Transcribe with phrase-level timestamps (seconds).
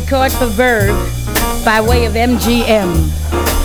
[0.00, 0.94] record for Verve
[1.64, 3.55] by way of MGM.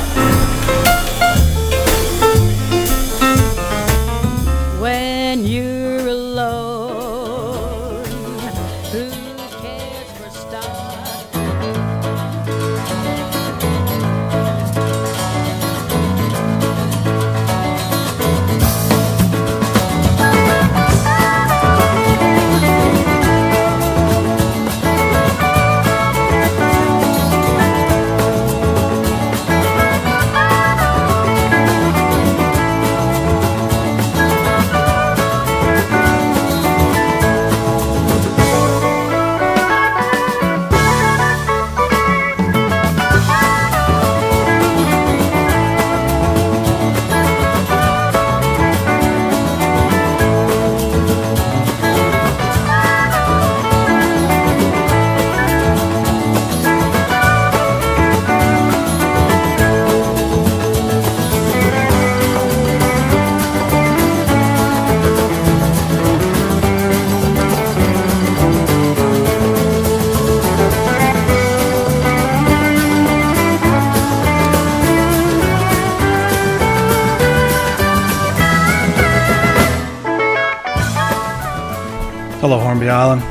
[82.89, 83.21] Island.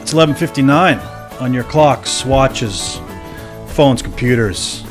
[0.00, 0.98] It's 11:59
[1.40, 3.00] on your clocks, watches,
[3.68, 4.84] phones, computers,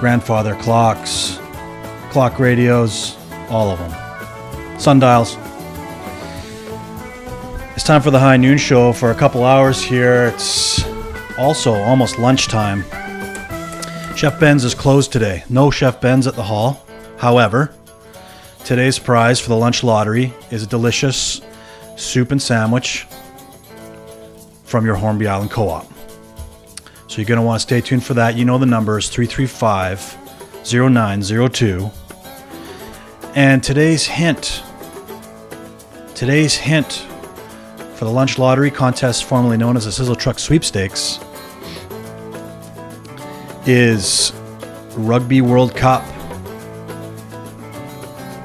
[0.00, 1.38] grandfather clocks,
[2.10, 3.16] clock radios,
[3.48, 5.36] all of them, sundials.
[7.74, 10.32] It's time for the High Noon Show for a couple hours here.
[10.34, 10.84] It's
[11.38, 12.84] also almost lunchtime.
[14.16, 15.44] Chef Ben's is closed today.
[15.48, 16.84] No Chef Ben's at the hall.
[17.18, 17.72] However,
[18.64, 21.41] Today's prize for the lunch lottery is a delicious
[22.12, 23.06] soup and sandwich
[24.64, 25.90] from your Hornby Island Co op.
[27.08, 28.36] So you're going to want to stay tuned for that.
[28.36, 30.18] You know the number is 335
[30.62, 31.90] 0902.
[33.34, 34.62] And today's hint
[36.14, 37.06] today's hint
[37.94, 41.18] for the lunch lottery contest, formerly known as the Sizzle Truck Sweepstakes,
[43.66, 44.32] is
[44.96, 46.04] Rugby World Cup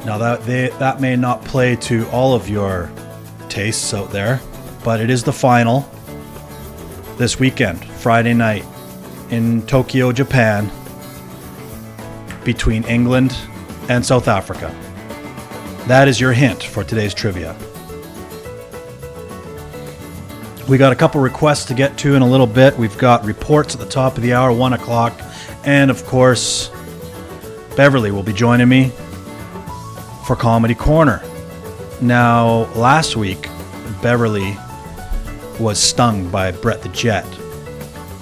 [0.06, 2.90] now that they, that may not play to all of your
[3.58, 4.40] tastes out there,
[4.84, 5.90] but it is the final
[7.18, 8.64] this weekend, Friday night
[9.32, 10.70] in Tokyo, Japan,
[12.46, 13.36] between England
[13.90, 14.70] and South Africa.
[15.88, 17.56] That is your hint for today's trivia.
[20.70, 22.78] We got a couple requests to get to in a little bit.
[22.78, 25.20] We've got reports at the top of the hour, 1 o'clock,
[25.64, 26.70] and of course,
[27.76, 28.92] Beverly will be joining me
[30.28, 31.24] for Comedy Corner.
[32.02, 33.50] Now, last week,
[34.04, 34.56] Beverly
[35.60, 37.26] was stung by Brett the Jet,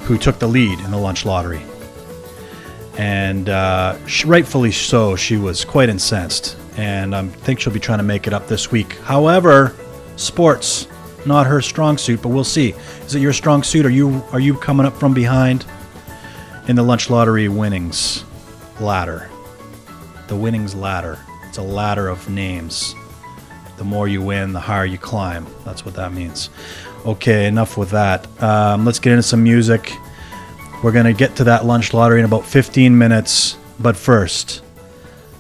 [0.04, 1.62] who took the lead in the lunch lottery.
[2.98, 6.58] And uh, she, rightfully so, she was quite incensed.
[6.78, 8.94] And I think she'll be trying to make it up this week.
[9.00, 9.76] However,
[10.16, 10.88] sports,
[11.26, 12.74] not her strong suit, but we'll see.
[13.06, 13.86] Is it your strong suit?
[13.86, 15.66] Are you are you coming up from behind
[16.68, 18.24] in the lunch lottery winnings
[18.80, 19.30] ladder?
[20.28, 21.20] The winnings ladder.
[21.48, 22.96] It's a ladder of names.
[23.78, 25.46] The more you win, the higher you climb.
[25.66, 26.50] That's what that means.
[27.06, 28.28] Okay, enough with that.
[28.42, 29.94] Um, let's get into some music.
[30.84, 33.58] We're going to get to that lunch lottery in about 15 minutes.
[33.80, 34.62] But first,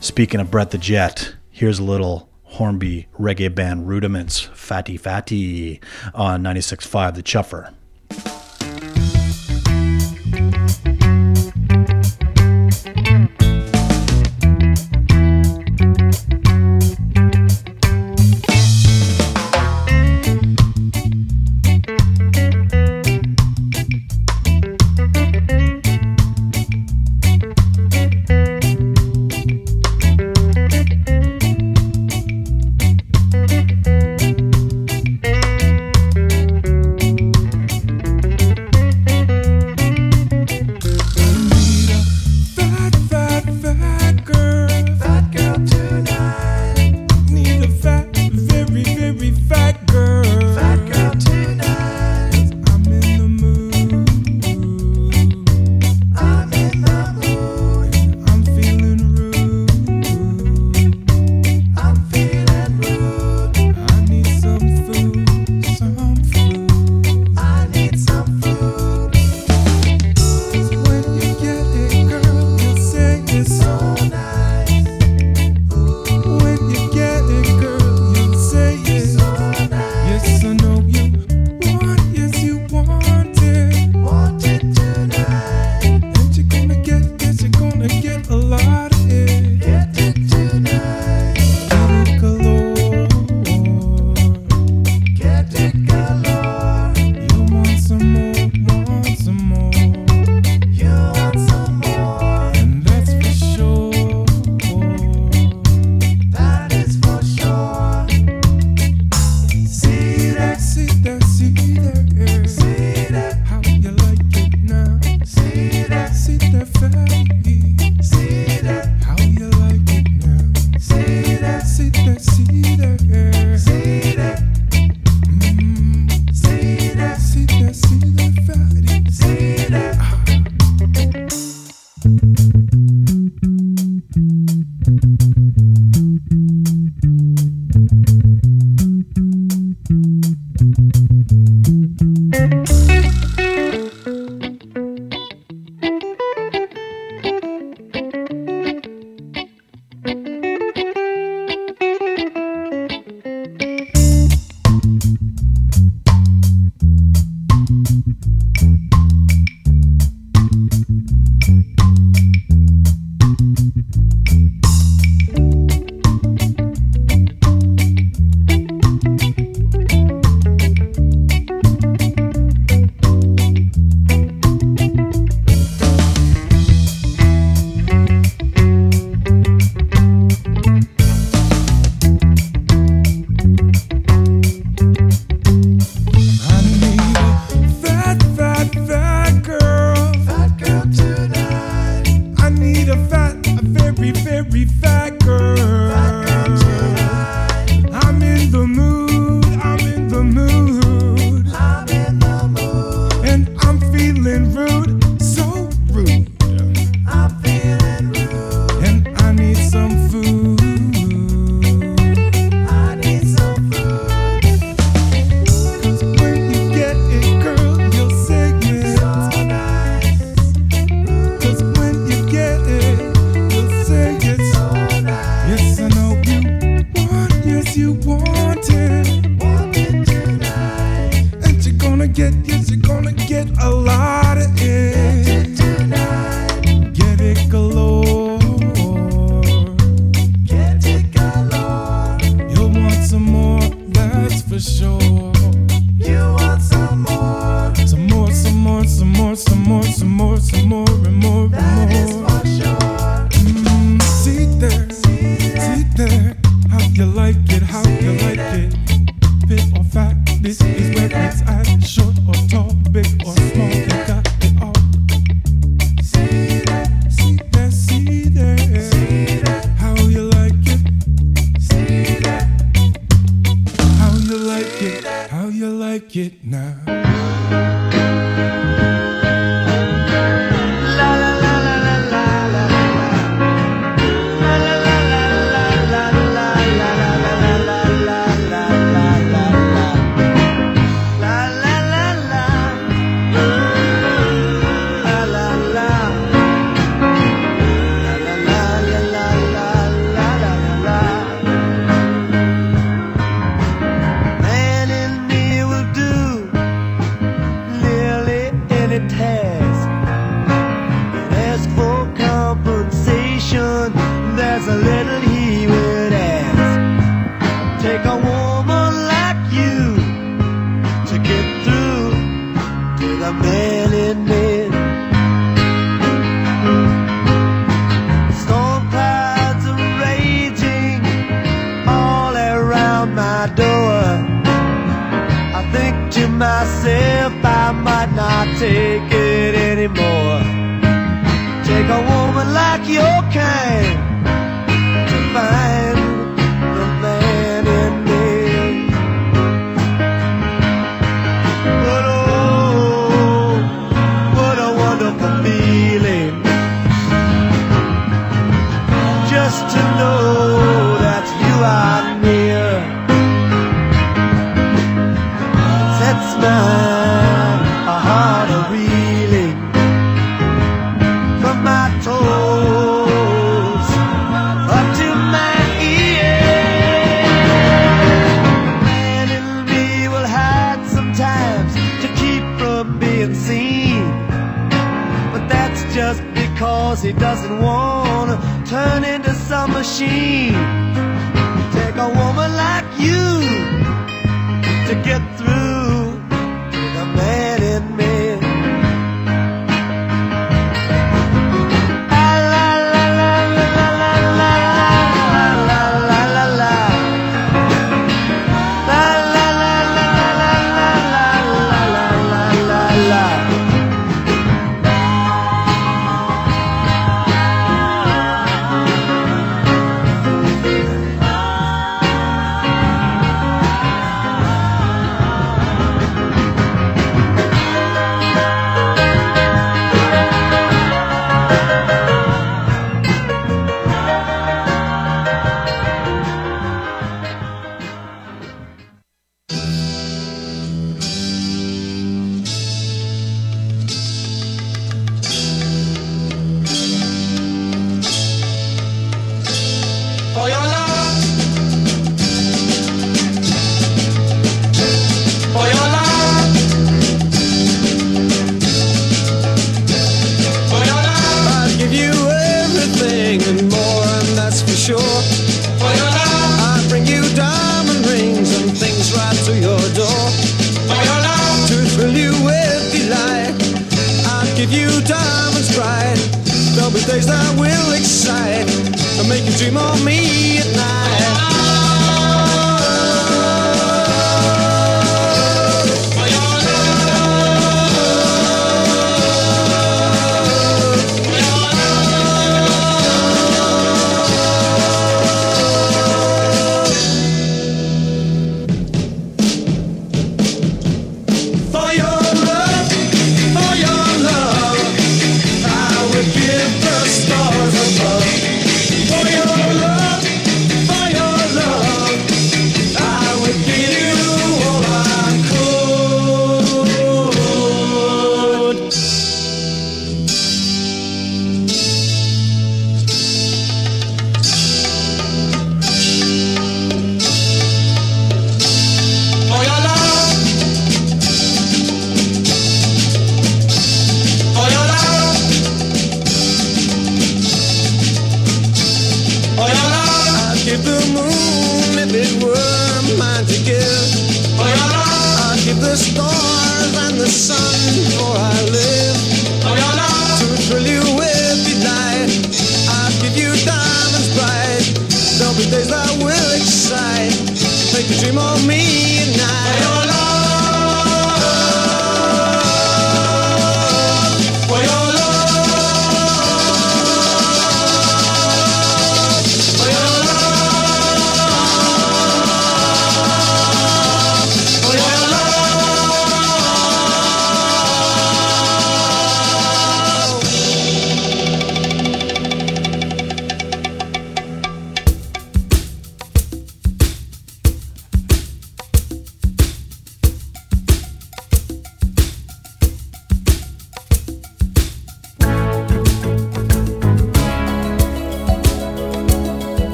[0.00, 5.80] speaking of Brett the Jet, here's a little Hornby reggae band Rudiments, Fatty Fatty,
[6.14, 7.72] on 96.5 The Chuffer.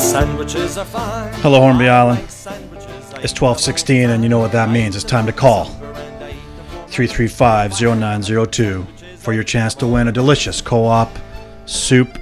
[0.00, 1.32] Sandwiches are fine.
[1.34, 2.20] Hello, Hornby Island.
[2.20, 2.46] It's
[3.38, 4.96] 1216, and you know what that means.
[4.96, 5.66] It's time to call
[6.86, 8.86] 335 0902
[9.18, 11.10] for your chance to win a delicious co op
[11.66, 12.18] soup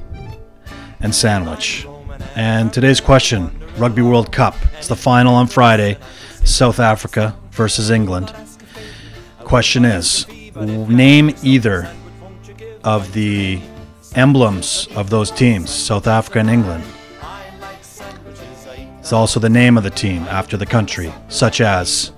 [1.00, 1.86] and sandwich.
[2.34, 4.56] And today's question Rugby World Cup.
[4.76, 5.98] It's the final on Friday
[6.44, 8.34] South Africa versus England.
[9.44, 11.88] Question is name either
[12.82, 13.60] of the
[14.16, 16.82] emblems of those teams, South Africa and England.
[19.09, 22.12] It's also the name of the team after the country, such as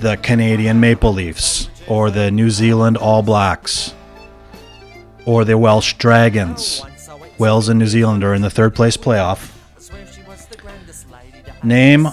[0.00, 3.94] the Canadian Maple Leafs, or the New Zealand All Blacks,
[5.26, 6.80] or the Welsh Dragons.
[7.36, 9.52] Wales and New Zealand are in the third place playoff.
[11.62, 12.08] Name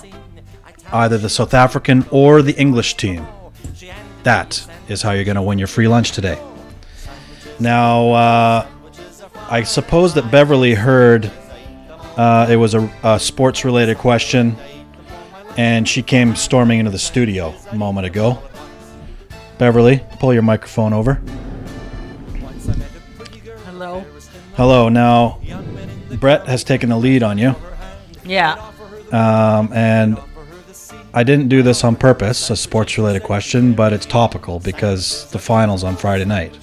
[0.92, 3.26] either the South African or the English team.
[4.24, 6.38] That is how you're going to win your free lunch today.
[7.62, 8.68] Now, uh,
[9.50, 11.32] I suppose that Beverly heard
[12.18, 14.56] uh, it was a, a sports related question,
[15.56, 18.42] and she came storming into the studio a moment ago.
[19.58, 21.22] Beverly, pull your microphone over.
[23.66, 24.04] Hello.
[24.56, 24.90] Hello.
[24.90, 25.40] Now,
[26.20, 27.56] Brett has taken the lead on you,
[28.26, 28.54] Yeah.
[29.12, 30.20] um, and
[31.14, 35.40] I didn't do this on purpose, a sports related question, but it's topical because the
[35.40, 36.56] finals on Friday night.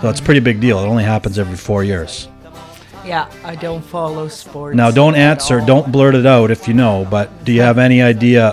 [0.00, 0.78] So it's a pretty big deal.
[0.78, 2.28] It only happens every four years.
[3.08, 3.30] Yeah.
[3.42, 4.76] I don't follow sports.
[4.76, 8.02] Now, don't answer, don't blurt it out if you know, but do you have any
[8.02, 8.50] idea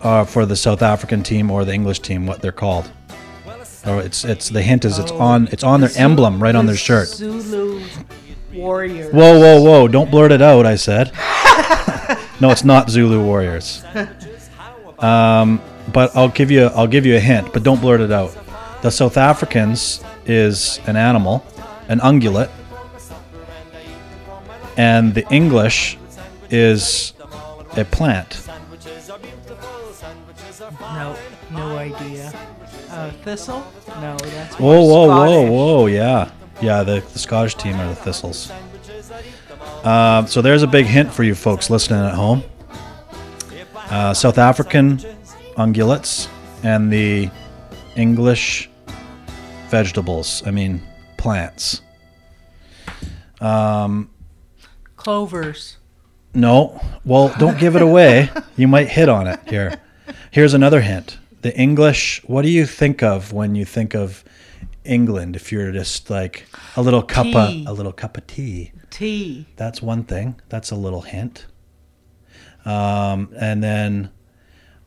[0.00, 2.90] uh, for the South African team or the English team what they're called?
[3.86, 6.54] Or it's it's the hint is it's Oh, on it's on their the emblem right
[6.54, 7.08] on their shirt.
[7.08, 7.82] Zulu
[8.54, 9.12] Warriors.
[9.12, 9.88] Whoa, whoa, whoa!
[9.88, 10.64] Don't blurt it out.
[10.64, 11.12] I said.
[12.40, 13.84] no, it's not Zulu Warriors.
[14.98, 15.60] Um,
[15.92, 18.34] but I'll give you I'll give you a hint, but don't blurt it out.
[18.82, 21.44] The South Africans is an animal,
[21.88, 22.50] an ungulate,
[24.76, 25.98] and the English
[26.50, 27.12] is
[27.76, 28.40] a plant.
[30.80, 31.16] No,
[31.50, 32.32] no idea.
[32.90, 33.64] Uh, thistle?
[34.00, 35.50] No, that's Whoa, whoa, whoa, Scottish.
[35.50, 35.86] whoa!
[35.86, 36.30] Yeah,
[36.62, 36.82] yeah.
[36.82, 38.50] The, the Scottish team are the Thistles.
[39.84, 42.42] Um, so there's a big hint for you folks listening at home.
[43.90, 44.98] Uh, South African
[45.56, 46.28] ungulates
[46.62, 47.30] and the
[47.96, 48.70] English
[49.68, 50.42] vegetables.
[50.46, 50.80] I mean
[51.16, 51.82] plants.
[55.04, 55.76] Clovers.
[56.32, 58.30] No, well, don't give it away.
[58.56, 59.80] You might hit on it here.
[60.30, 61.18] Here's another hint.
[61.42, 62.22] The English.
[62.24, 64.22] What do you think of when you think of
[64.84, 65.34] England?
[65.34, 68.70] If you're just like a little cup of a little cup of tea.
[68.90, 69.46] Tea.
[69.56, 70.40] That's one thing.
[70.50, 71.46] That's a little hint.
[72.64, 74.10] Um, and then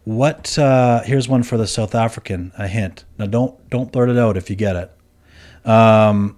[0.05, 0.57] what?
[0.57, 2.53] Uh, here's one for the South African.
[2.57, 3.03] A hint.
[3.19, 5.69] Now don't don't blurt it out if you get it.
[5.69, 6.37] Um,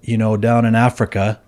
[0.00, 1.40] you know, down in Africa,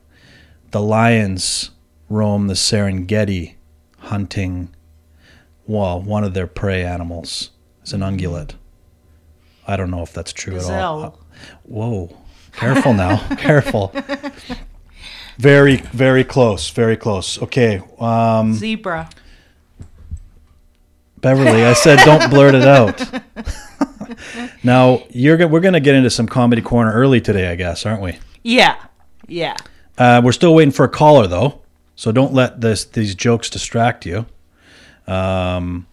[0.71, 1.71] the lions
[2.09, 3.55] roam the Serengeti,
[3.99, 4.75] hunting.
[5.67, 7.51] Well, one of their prey animals
[7.85, 8.55] is an ungulate.
[9.67, 10.69] I don't know if that's true at all.
[10.69, 11.21] Gazelle.
[11.65, 12.17] Whoa.
[12.53, 13.19] Careful now.
[13.37, 13.93] Careful.
[15.39, 16.71] Very, very close.
[16.71, 17.41] Very close.
[17.43, 17.83] Okay.
[17.99, 19.11] Um, Zebra.
[21.21, 23.03] Beverly, I said don't blurt it out.
[24.63, 28.01] now you're we're going to get into some comedy corner early today, I guess, aren't
[28.03, 28.19] we?
[28.45, 28.77] Yeah.
[29.27, 29.57] Yeah.
[29.99, 31.61] Uh, we're still waiting for a caller though,
[31.95, 34.27] so don't let this these jokes distract you.
[35.07, 35.87] Um,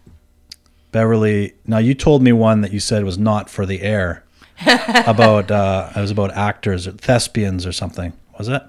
[0.91, 4.23] Beverly, now you told me one that you said was not for the air
[5.07, 8.13] about uh, it was about actors or thespians or something.
[8.37, 8.63] Was it?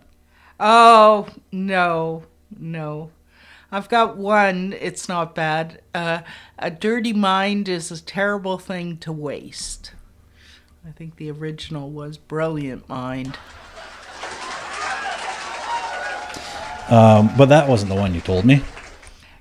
[0.61, 2.25] Oh, no.
[2.57, 3.11] No.
[3.73, 4.75] I've got one.
[4.81, 5.83] It's not bad.
[5.94, 6.20] Uh,
[6.59, 9.92] a dirty mind is a terrible thing to waste.
[10.87, 13.37] I think the original was brilliant mind.
[16.88, 18.62] But that wasn't the one you told me.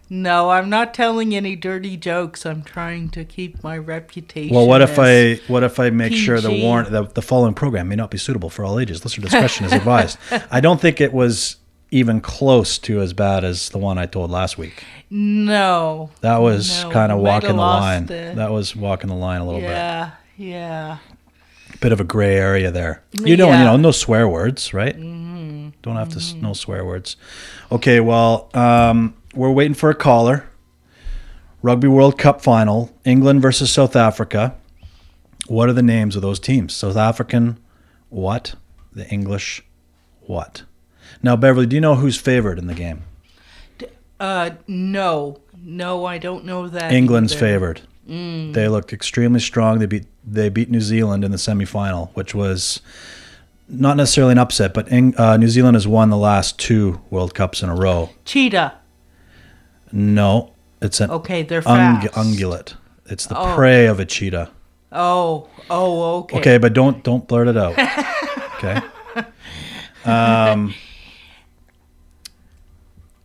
[0.10, 2.46] No, I'm not telling any dirty jokes.
[2.46, 4.54] I'm trying to keep my reputation.
[4.56, 7.88] Well, what if I what if I make sure the warrant the, the following program
[7.88, 9.04] may not be suitable for all ages?
[9.04, 10.20] Listener discretion is advised.
[10.52, 11.56] I don't think it was
[11.90, 14.84] even close to as bad as the one I told last week.
[15.10, 16.12] No.
[16.22, 18.06] That was No, kind of walking the line.
[18.08, 19.70] the- That was walking the line a little bit.
[19.70, 20.12] Yeah.
[20.38, 20.98] Yeah.
[21.80, 21.92] bit.
[21.92, 23.04] Of a gray area there.
[23.14, 24.96] You don't, you know, no swear words, right?
[24.98, 25.33] Mm-hmm.
[25.82, 27.16] Don't have to no swear words.
[27.72, 30.48] Okay, well, um, we're waiting for a caller.
[31.62, 34.56] Rugby World Cup final, England versus South Africa.
[35.48, 36.74] What are the names of those teams?
[36.74, 37.58] South African,
[38.10, 38.56] what?
[38.92, 39.64] The English,
[40.22, 40.64] what?
[41.22, 43.04] Now, Beverly, do you know who's favored in the game?
[44.20, 45.40] Uh, no.
[45.66, 46.92] No, I don't know that.
[46.92, 47.40] England's either.
[47.40, 47.82] favored.
[48.06, 49.80] They look extremely strong.
[49.80, 52.82] They beat they beat New Zealand in the semifinal, which was
[53.68, 57.62] not necessarily an upset, but uh, New Zealand has won the last two World Cups
[57.64, 58.10] in a row.
[58.26, 58.78] Cheetah.
[59.92, 62.14] No, it's an Okay, they're ung- fast.
[62.14, 62.74] ungulate.
[63.06, 63.54] It's the Oh.
[63.56, 64.50] prey of a cheetah.
[64.92, 66.40] Oh, oh, okay.
[66.40, 67.74] Okay, but don't don't blurt it out.
[68.58, 68.82] okay.
[70.06, 70.74] Um,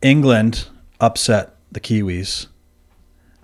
[0.02, 0.68] England
[1.00, 2.46] upset the Kiwis,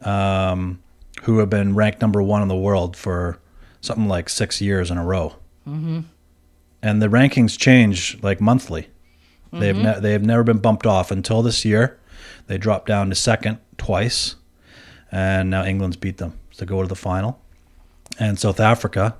[0.02, 0.80] um,
[1.22, 3.38] who have been ranked number one in the world for
[3.80, 5.34] something like six years in a row.
[5.68, 6.00] Mm-hmm.
[6.84, 8.88] And the rankings change like monthly.
[9.52, 11.98] They've ne- they have never been bumped off until this year.
[12.46, 14.34] They dropped down to second twice,
[15.10, 17.40] and now England's beat them to go to the final.
[18.18, 19.16] And South Africa,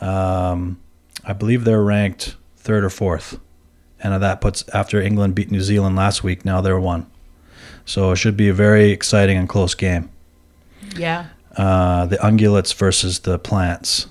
[0.00, 0.80] um,
[1.24, 3.38] I believe they're ranked third or fourth,
[4.00, 6.44] and that puts after England beat New Zealand last week.
[6.44, 7.06] Now they're one,
[7.84, 10.10] so it should be a very exciting and close game.
[10.96, 11.26] Yeah.
[11.56, 14.08] Uh, the ungulates versus the plants.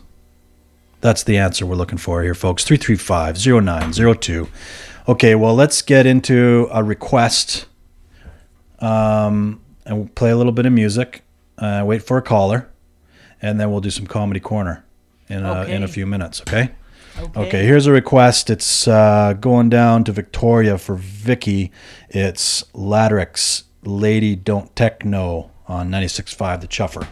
[1.02, 2.64] That's the answer we're looking for here, folks.
[2.64, 4.50] 335 0902.
[5.08, 7.66] Okay, well, let's get into a request
[8.80, 11.24] um, and we'll play a little bit of music,
[11.58, 12.70] uh, wait for a caller,
[13.42, 14.86] and then we'll do some comedy corner
[15.28, 16.72] in a, in a few minutes, okay?
[17.20, 17.42] Okay.
[17.42, 18.50] Okay, here's a request.
[18.50, 21.72] It's uh, going down to Victoria for Vicky.
[22.10, 27.08] It's Latyrx, Lady Don't Tek No on 96.5 The Chuffer.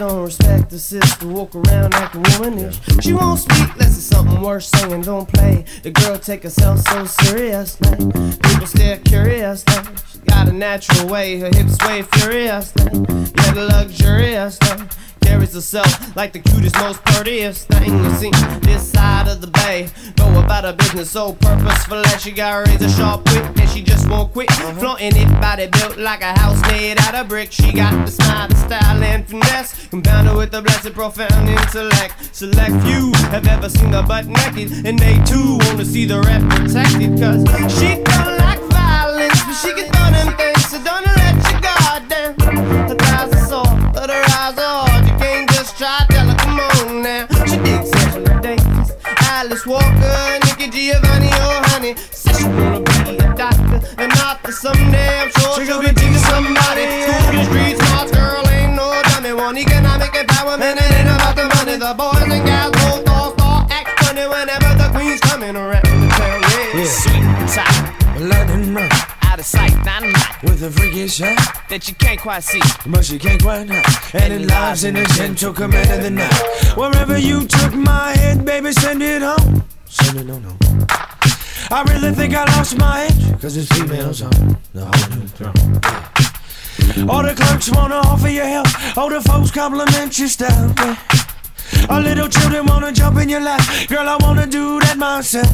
[0.00, 2.78] On respect the sister, walk around like acting womanish.
[3.02, 5.64] She won't speak unless it's something worth saying, don't play.
[5.82, 11.08] The girl take herself so serious, like, people stare curious, like, she got a natural
[11.08, 14.80] way, her hips sway furious, like, yeah, luxurious, like,
[15.28, 19.88] carries herself like the cutest, most prettiest thing you see this side of the bay.
[20.16, 24.08] Go about her business so purposeful that she got razor sharp wit and she just
[24.08, 24.50] won't quit.
[24.50, 24.72] Uh-huh.
[24.80, 27.52] Flaunting it, body built like a house made out of brick.
[27.52, 32.34] She got the smile, the style, and finesse, compounded with the blessed, profound intellect.
[32.34, 36.42] Select few have ever seen her butt naked, and they too wanna see the rep
[36.48, 37.20] protected.
[37.20, 37.44] Cause
[37.78, 42.02] she don't like violence, but she can throw them things, so don't let your guard
[42.12, 42.32] down.
[42.88, 45.02] Her thighs are soft, but her eyes are hard.
[45.08, 47.26] You can't just try, to tell her, come on now.
[47.48, 48.90] She digs Angela Davis,
[49.34, 51.94] Alice Walker, Nikki Giovanni, oh honey.
[52.10, 55.12] Says she wanna be a doctor, and author someday.
[55.22, 56.84] I'm sure she'll be teaching somebody.
[57.06, 59.32] School the street smart girl ain't no dummy.
[59.32, 61.76] One economic empowerment, and it ain't about the money.
[61.84, 66.08] The boys and gals both all star act funny whenever the queen's coming around the
[66.18, 66.42] town.
[66.42, 67.87] Yeah, Sweet tight,
[69.38, 71.36] out of sight, a with a freakish eye,
[71.68, 72.60] that you can't quite see.
[72.86, 74.22] but she can't quite hide.
[74.22, 76.76] And it lies in the gentle command of the night.
[76.76, 79.62] Wherever you took my head, baby, send it home.
[79.86, 80.86] Send it on home.
[81.70, 87.08] I really think I lost my edge, cause it's females on the whole throne.
[87.08, 90.74] All the clerks wanna offer you help, all the folks compliment your style.
[90.78, 90.96] Yeah.
[91.90, 95.48] All little children wanna jump in your lap, girl, I wanna do that myself.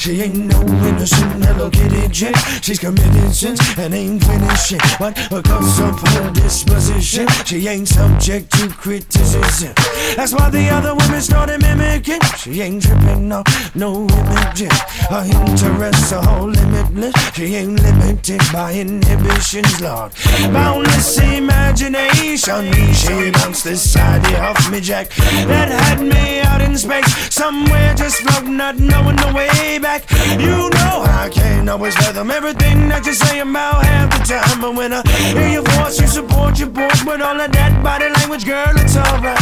[0.00, 0.62] She ain't no
[1.00, 2.36] innocent Kitty chick.
[2.62, 4.74] She's committed sins and ain't finished.
[4.98, 9.72] But because of her disposition, she ain't subject to criticism.
[10.16, 12.20] That's why the other women started mimicking.
[12.36, 13.42] She ain't tripping, no,
[13.74, 14.70] no imaging.
[15.08, 17.14] Her interests are all limitless.
[17.34, 20.12] She ain't limited by inhibitions, Lord.
[20.52, 22.72] Boundless imagination.
[22.92, 25.08] She bounced this idea off me, Jack.
[25.46, 30.04] That had me out in space, somewhere just floating, not knowing the way back.
[30.38, 34.74] You know I can't always fathom everything that you say about half the time, but
[34.74, 38.44] when I hear your voice, you support your board with all of that body language,
[38.44, 38.72] girl.
[38.76, 39.38] It's alright.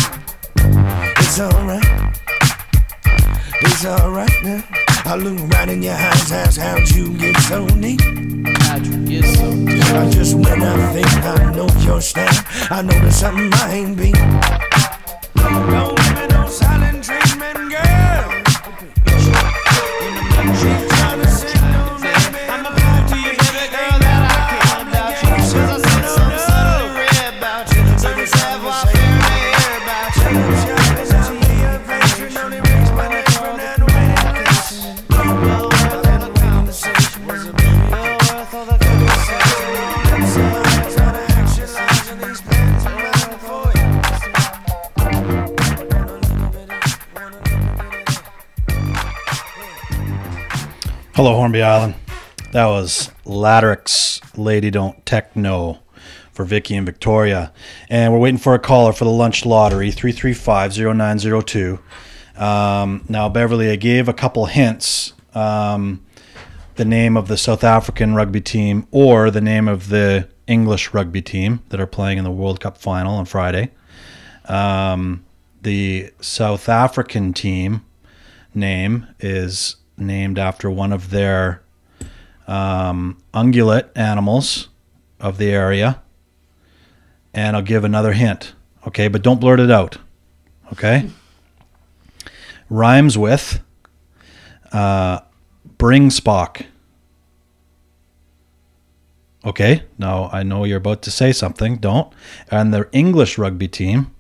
[1.19, 1.85] It's alright.
[3.63, 4.63] It's alright now.
[5.05, 8.01] I look right in your eyes, ask how'd you get so neat?
[8.45, 9.49] Patrick is so
[9.97, 12.29] I just when I think I know your style,
[12.71, 14.13] I know there's something I ain't be.
[15.33, 18.18] Don't give me no silent treatment, girl.
[51.19, 51.97] Hello, Hornby Island.
[52.53, 55.81] That was Latyrx Lady Don't Tek No
[56.31, 57.53] for Vicky and Victoria.
[57.91, 61.81] And we're waiting for a caller for the lunch lottery, 335-0902.
[62.41, 65.13] Um, now, Beverly, I gave a couple hints.
[65.35, 66.07] Um,
[66.77, 71.21] the name of the South African rugby team or the name of the English rugby
[71.21, 73.73] team that are playing in the World Cup final on Friday.
[74.45, 75.25] Um,
[75.63, 77.85] the South African team
[78.55, 81.63] name is named after one of their
[82.47, 84.69] um, ungulate animals
[85.21, 86.03] of the area.
[87.35, 88.55] And I'll give another hint.
[88.87, 89.99] Okay, but don't blurt it out.
[90.73, 91.11] Okay?
[92.71, 93.61] Rhymes with
[94.73, 95.21] uh,
[95.79, 96.67] bring Spock.
[99.45, 101.77] Okay, now I know you're about to say something.
[101.77, 102.13] Don't.
[102.51, 104.15] And the English rugby team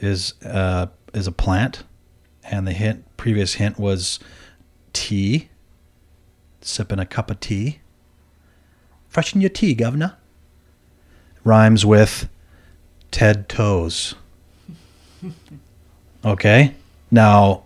[0.00, 1.82] is uh, is a plant,
[2.44, 4.18] and the hint previous hint was
[4.92, 5.48] tea.
[6.60, 7.80] Sipping a cup of tea.
[9.08, 10.16] Freshen your tea, governor.
[11.44, 12.28] Rhymes with
[13.10, 14.14] Ted Toes.
[16.24, 16.74] Okay,
[17.10, 17.64] now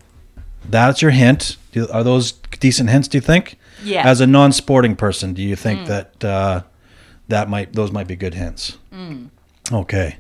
[0.69, 1.59] that's your hint.
[1.73, 3.07] Do, are those decent hints?
[3.07, 3.59] Do you think?
[3.85, 4.09] Yeah.
[4.09, 6.63] As a non-sporting person, do you think that uh,
[7.29, 8.79] that might those might be good hints?
[9.71, 10.17] Okay.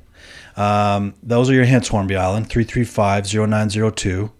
[0.54, 2.50] Um, those are your hints, Hornby Island.
[2.50, 4.30] 335-0902.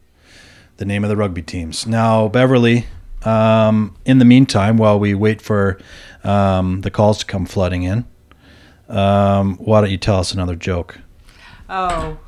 [0.77, 1.87] The name of the rugby teams.
[1.87, 2.87] Now, Beverly,
[3.25, 5.79] um, in the meantime, while we wait for
[6.23, 8.05] um, the calls to come flooding in,
[8.89, 10.99] um, why don't you tell us another joke?
[11.69, 12.19] Oh,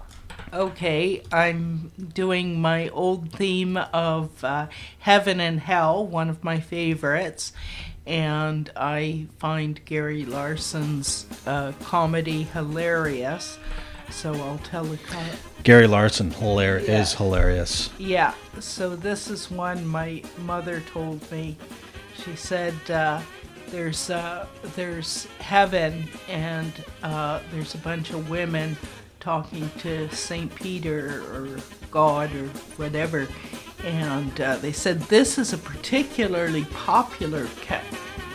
[0.53, 1.23] okay.
[1.31, 7.53] I'm doing my old theme of uh, heaven and hell, one of my favorites,
[8.07, 13.59] and I find Gary Larson's uh, comedy hilarious.
[14.11, 15.23] So I'll tell a co-
[15.63, 17.01] Gary Larson hilar- Yeah.
[17.01, 17.91] is hilarious.
[17.99, 21.57] Yeah, so this is one my mother told me.
[22.25, 23.21] She said uh,
[23.69, 28.77] there's uh, there's heaven and uh, there's a bunch of women
[29.21, 31.49] talking to Saint Peter or
[31.91, 33.29] God or whatever,
[33.85, 37.83] and uh, they said this is a particularly popular ca-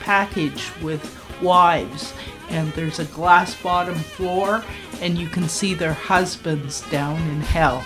[0.02, 1.04] package with
[1.44, 2.14] wives.
[2.50, 4.64] And there's a glass bottom floor,
[5.02, 7.84] and you can see their husbands down in hell.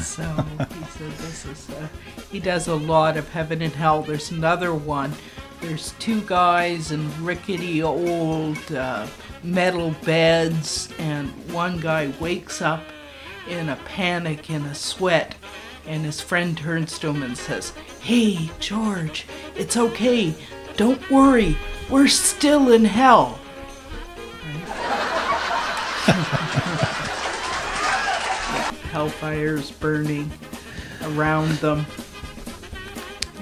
[0.00, 1.88] So he said this is uh,
[2.30, 4.02] he does a lot of heaven and hell.
[4.02, 5.12] There's another one.
[5.60, 9.06] There's two guys in rickety old uh,
[9.42, 12.82] metal beds, and one guy wakes up
[13.48, 15.34] in a panic in a sweat,
[15.86, 20.34] and his friend turns to him and says, "Hey, George, it's okay.
[20.76, 21.56] Don't worry.
[21.90, 23.38] We're still in hell."
[28.92, 30.30] Hellfire's burning
[31.02, 31.86] around them.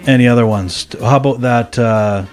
[0.07, 0.87] Any other ones?
[1.01, 2.27] How about that uh,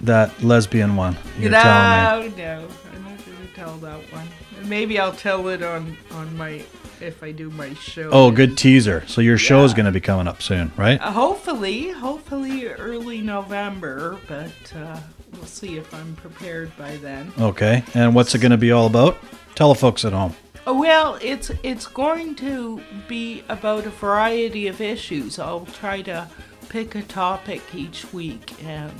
[0.00, 2.36] that lesbian one you're no, telling me?
[2.36, 4.26] no, I'm not going to tell that one.
[4.64, 6.62] Maybe I'll tell it on on my
[7.00, 8.10] if I do my show.
[8.12, 9.04] Oh, good teaser.
[9.06, 9.76] So your show's Yeah.
[9.78, 11.00] going to be coming up soon, right?
[11.00, 14.98] Uh, hopefully, hopefully early November, but uh,
[15.34, 17.32] we'll see if I'm prepared by then.
[17.38, 17.82] Okay.
[17.94, 19.16] And what's it going to be all about?
[19.54, 20.34] Tell the folks at home.
[20.66, 25.38] Oh, well, it's it's going to be about a variety of issues.
[25.38, 26.28] I'll try to
[26.68, 28.92] pick a topic each week and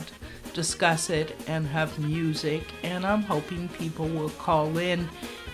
[0.54, 5.06] discuss it and have music, and I'm hoping people will call in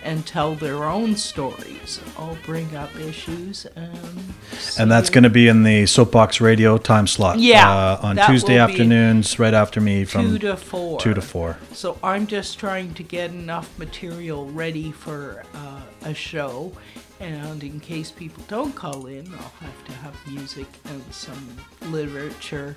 [0.05, 2.01] and tell their own stories.
[2.19, 4.35] I'll bring up issues and
[4.79, 7.39] And that's going to be in the Soapbox Radio time slot.
[7.39, 11.01] Yeah, Uh, on Tuesday afternoons, right after me from two to four.
[11.01, 11.57] two to four.
[11.73, 16.73] So I'm just trying to get enough material ready for uh, a show,
[17.21, 21.57] and in case people don't call in, I'll have to have music and some
[21.91, 22.77] literature.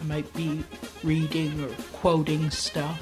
[0.00, 0.64] I might be
[1.02, 3.00] reading or quoting stuff.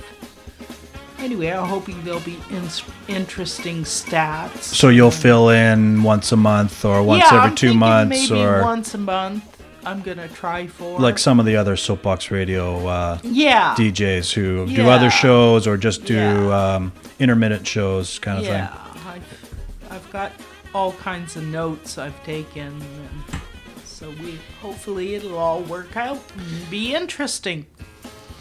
[1.23, 4.63] Anyway, I'm hoping there'll be ins interesting stats.
[4.63, 8.43] So you'll fill in once a month or once yeah, every I'm two months maybe
[8.43, 9.45] or once a month.
[9.85, 14.67] I'm gonna try for like some of the other Soapbox Radio uh, yeah DJs who
[14.67, 16.75] do other shows or just do Yeah.
[16.77, 19.03] um, intermittent shows kind of yeah, thing.
[19.07, 20.33] I've, I've got
[20.75, 23.41] all kinds of notes I've taken, and
[23.85, 27.67] so we hopefully it'll all work out and be interesting.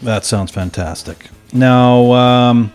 [0.02, 1.28] That sounds fantastic.
[1.52, 2.72] Now, um,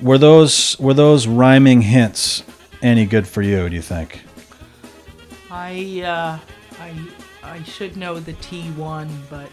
[0.00, 2.42] were those were those rhyming hints
[2.82, 3.68] any good for you?
[3.68, 4.22] Do you think?
[5.50, 6.38] I uh,
[6.80, 7.08] I
[7.42, 9.50] I should know the T one, but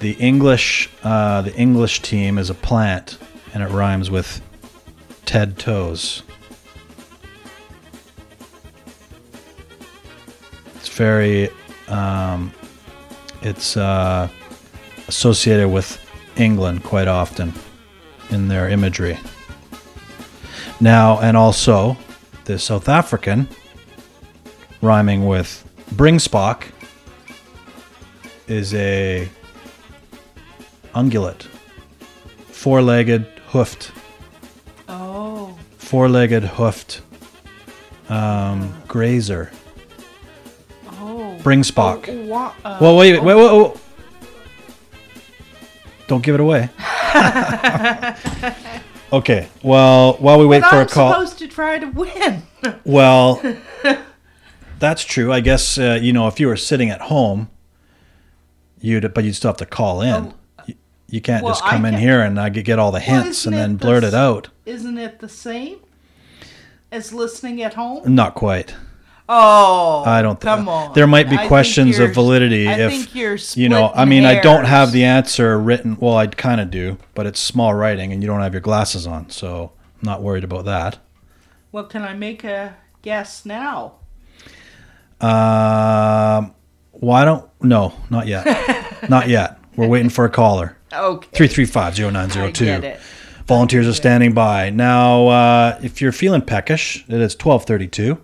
[0.00, 3.18] The English uh, the English team is a plant,
[3.52, 4.40] and it rhymes with
[5.26, 6.22] Ted Toes.
[10.76, 11.50] It's very
[11.88, 12.52] um,
[13.42, 14.28] it's uh,
[15.14, 15.98] associated with
[16.36, 17.52] England quite often
[18.30, 19.18] in their imagery.
[20.80, 21.96] Now, and also
[22.44, 23.48] the South African,
[24.80, 25.50] rhyming with
[25.96, 26.62] Bringspock,
[28.46, 29.28] is a
[30.94, 31.42] ungulate,
[32.52, 33.90] four-legged, hoofed,
[34.88, 35.56] Oh.
[35.78, 37.02] four-legged, hoofed
[38.08, 39.50] um, grazer.
[41.00, 41.36] Oh.
[41.42, 42.08] Bringspock.
[42.08, 43.76] Oh, wa- uh, Well, wait, wait, wait, wait.
[46.10, 46.68] Don't give it away.
[49.12, 49.48] okay.
[49.62, 51.12] Well, while we wait but for I'm a call.
[51.12, 52.42] supposed to try to win.
[52.84, 53.40] Well,
[54.80, 55.32] that's true.
[55.32, 57.48] I guess uh, you know if you were sitting at home,
[58.80, 60.34] you'd but you'd still have to call in.
[60.66, 60.74] you,
[61.08, 61.46] you can't Oh.
[61.46, 63.60] Well, just I come in can- here and I get all the hints isn't and
[63.62, 64.48] then it blurt the it out.
[64.66, 65.78] Isn't it the same
[66.90, 68.12] as listening at home?
[68.16, 68.74] Not quite.
[69.32, 70.40] Oh, I don't.
[70.40, 70.92] thi- come on.
[70.92, 73.92] There might be I questions of validity I if think you're you know.
[73.94, 75.96] I mean, I don't have the answer written.
[76.00, 79.06] Well, I kind of do, but it's small writing, and you don't have your glasses
[79.06, 80.98] on, so I'm not worried about that.
[81.70, 83.94] Well, can I make a guess now?
[85.20, 86.52] Um,
[86.90, 87.48] why don't?
[87.62, 88.46] No, not yet.
[89.08, 89.60] not yet.
[89.76, 90.76] We're waiting for a caller.
[90.92, 91.28] Okay.
[91.32, 92.94] Three three five zero nine zero two.
[93.46, 95.28] Volunteers are standing by now.
[95.28, 98.20] Uh, if you're feeling peckish, it is twelve thirty two.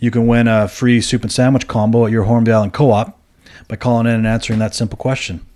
[0.00, 3.20] You can win a free soup and sandwich combo at your Hornby Island Co-op
[3.68, 5.46] by calling in and answering that simple question.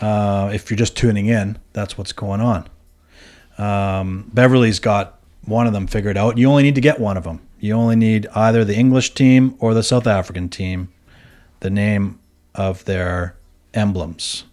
[0.00, 2.66] Uh, if you're just tuning in, that's what's going on.
[3.58, 6.38] Um, Beverly's got one of them figured out.
[6.38, 7.40] You only need to get one of them.
[7.60, 10.90] You only need either the English team or the South African team,
[11.60, 12.20] the name
[12.54, 13.36] of their
[13.74, 14.44] emblems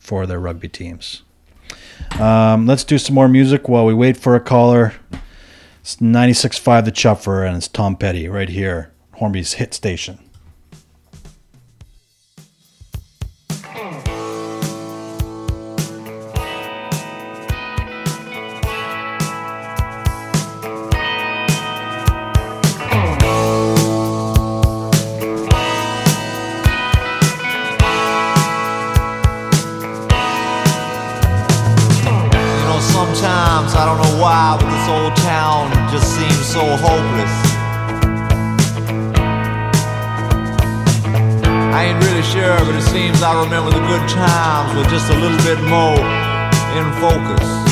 [0.00, 1.22] for their rugby teams.
[2.18, 4.94] Um, let's do some more music while we wait for a caller.
[5.86, 10.18] It's 96.5 The Chuffer, and it's Tom Petty right here, Hornby's hit station.
[35.98, 37.34] Just seems so hopeless.
[41.72, 45.14] I ain't really sure, but it seems I remember the good times with just a
[45.14, 45.96] little bit more
[46.76, 47.65] in focus.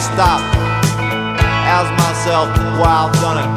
[0.00, 0.40] To stop,
[1.68, 2.48] ask myself
[2.80, 3.50] why I've done it.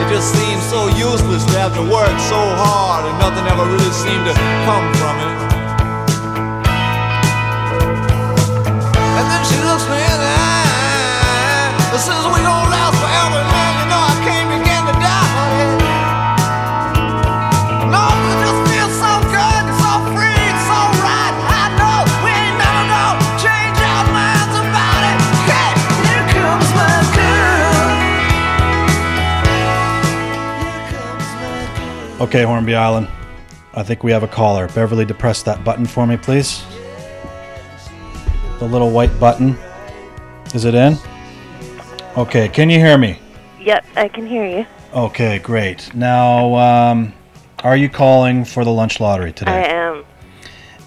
[0.00, 3.90] It just seems so useless to have to work so hard and nothing ever really
[3.90, 4.34] seemed to
[4.66, 5.34] come from it.
[9.18, 12.63] And then she looks me in the eye and says we gon'
[32.24, 33.06] Okay, Hornby Island.
[33.74, 34.66] I think we have a caller.
[34.68, 36.64] Beverly, depress that button for me, please.
[38.60, 39.58] The little white button.
[40.54, 40.96] Is it in?
[42.16, 43.18] Okay, can you hear me?
[43.60, 44.64] Yep, I can hear you.
[44.94, 45.94] Okay, great.
[45.94, 47.12] Now, um,
[47.58, 49.52] are you calling for the lunch lottery today?
[49.52, 50.06] I am.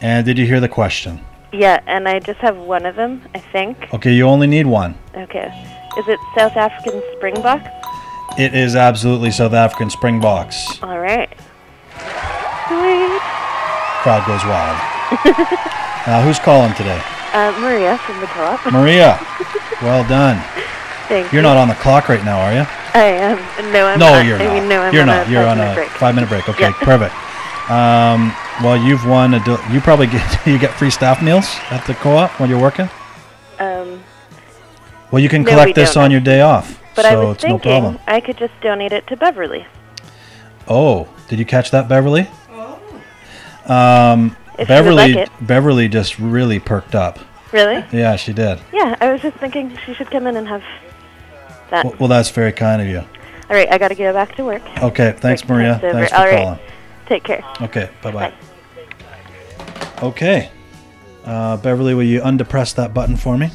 [0.02, 1.22] And did you hear the question?
[1.54, 3.94] Yeah, and I just have one of them, I think.
[3.94, 4.98] Okay, you only need one.
[5.14, 5.50] Okay.
[6.00, 7.77] Is it South African Springbok?
[8.38, 10.82] It is absolutely South African Springboks.
[10.84, 11.30] All right.
[12.68, 13.22] Sweet.
[14.04, 14.78] Crowd goes wild.
[16.08, 17.02] uh, who's calling today?
[17.34, 18.72] Uh, Maria from the co-op.
[18.72, 19.20] Maria.
[19.80, 20.38] Well done.
[21.08, 21.48] Thank You're you.
[21.48, 22.66] not on the clock right now, are you?
[22.96, 23.38] I am.
[23.72, 24.26] No, I'm no, not.
[24.26, 24.54] you're I not.
[24.56, 25.30] mean, no, I'm you're not.
[25.30, 25.90] you're on a break.
[25.90, 26.50] five minute break.
[26.50, 26.74] Okay, Yeah.
[26.82, 27.14] perfect.
[27.70, 29.36] Um, well, you've won.
[29.36, 32.60] A del- you probably get you get free staff meals at the co-op when you're
[32.60, 32.90] working.
[33.60, 34.02] Um,
[35.12, 37.44] Well, you can No, collect this on your day off, but so I was it's
[37.46, 38.00] no thinking problem.
[38.08, 39.66] I could just donate it to Beverly.
[40.68, 42.30] Oh, did you catch that, Beverly?
[43.66, 45.48] Um, If Beverly, like.
[45.48, 47.20] Beverly just really perked up
[47.52, 47.86] Really?
[47.92, 48.60] Yeah, she did.
[48.74, 50.64] Yeah, I was just thinking she should come in and have
[51.70, 51.86] that.
[51.86, 53.00] Well, well that's very kind of you.
[53.00, 54.62] All right, I got to go back to work.
[54.82, 55.80] Okay, thanks, Break Maria.
[55.80, 56.44] Thanks for All right.
[56.44, 56.60] calling.
[57.08, 57.44] Take care.
[57.62, 58.34] Okay, bye bye.
[60.04, 60.52] Okay.
[61.24, 63.50] Uh, Beverly, will you undepress that button for me?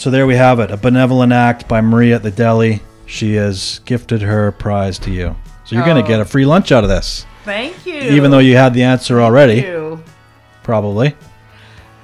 [0.00, 0.70] So there we have it.
[0.70, 2.80] A benevolent act by Maria at the deli.
[3.04, 5.36] She has gifted her prize to you.
[5.66, 6.00] So you're going Oh.
[6.00, 7.26] to get a free lunch out of this.
[7.44, 7.96] Thank you.
[7.96, 9.56] Even though you had the answer already.
[9.60, 10.02] you.
[10.62, 11.14] Probably.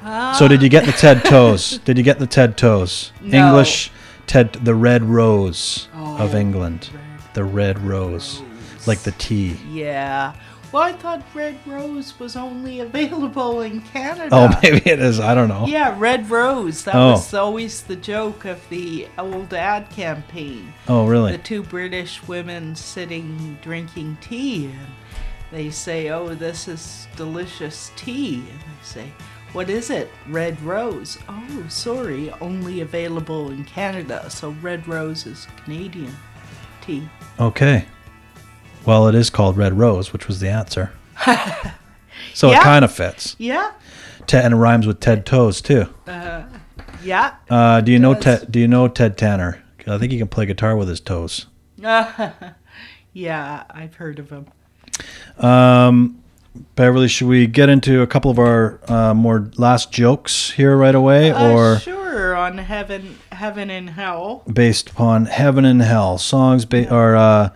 [0.05, 0.37] Ah.
[0.39, 1.79] so did you get the Ted Toes?
[1.87, 3.13] did you get the Ted Toes?
[3.23, 3.47] No.
[3.47, 3.91] English
[4.27, 6.91] Ted the Red Rose oh, of Oh, England.
[7.33, 8.43] The Red Rose.
[8.87, 9.57] Like the tea.
[9.71, 10.35] Yeah.
[10.73, 14.29] Well, I thought Red Rose was only available in Canada.
[14.33, 15.21] Oh, maybe it is.
[15.21, 15.67] I don't know.
[15.67, 16.85] Yeah, Red Rose.
[16.85, 17.13] That Oh.
[17.13, 20.73] was always the joke of the old ad campaign.
[20.89, 21.33] Oh, really?
[21.33, 24.87] The two British women sitting drinking tea, and
[25.53, 29.13] they say, "Oh, this is delicious tea," and they say,
[29.53, 30.11] "What is it?
[30.29, 34.29] Red Rose." Oh, sorry, only available in Canada.
[34.31, 36.15] So Red Rose is Canadian
[36.81, 37.09] tea.
[37.39, 37.85] Okay.
[38.87, 40.93] Well, it is called Red Rose, which was the answer.
[42.35, 43.35] so it kind of fits.
[43.39, 43.73] Yeah.
[44.27, 45.87] Ted, and it rhymes with Ted Toes too.
[46.07, 46.45] Uh,
[47.03, 47.35] yeah.
[47.51, 48.15] Uh, do you know.
[48.15, 48.51] Ted?
[48.51, 49.63] Do you know Ted Tanner?
[49.87, 51.47] I think he can play guitar with his toes.
[51.79, 54.47] yeah, I've heard of him.
[55.39, 56.23] Um,
[56.75, 60.95] Beverly, should we get into a couple of our uh, more last jokes here right
[60.95, 64.43] away, Uh, or sure, on heaven, heaven and hell.
[64.53, 67.51] based upon heaven and hell songs, ba- or uh,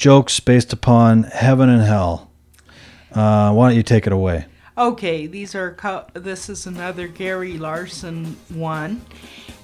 [0.00, 2.30] jokes based upon heaven and hell?
[3.12, 4.46] Uh, why don't you take it away?
[4.78, 9.02] Okay, these are co- this is another Gary Larson one,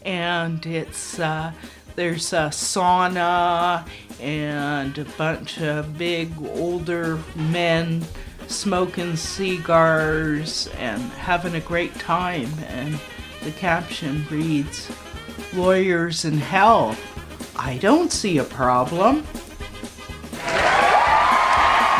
[0.04, 1.52] and it's uh,
[1.94, 3.88] there's a sauna
[4.20, 8.04] and a bunch of big older men
[8.46, 13.00] smoking cigars and having a great time, and
[13.42, 14.90] the caption reads,
[15.54, 16.94] "Lawyers in hell."
[17.58, 19.24] I don't see a problem.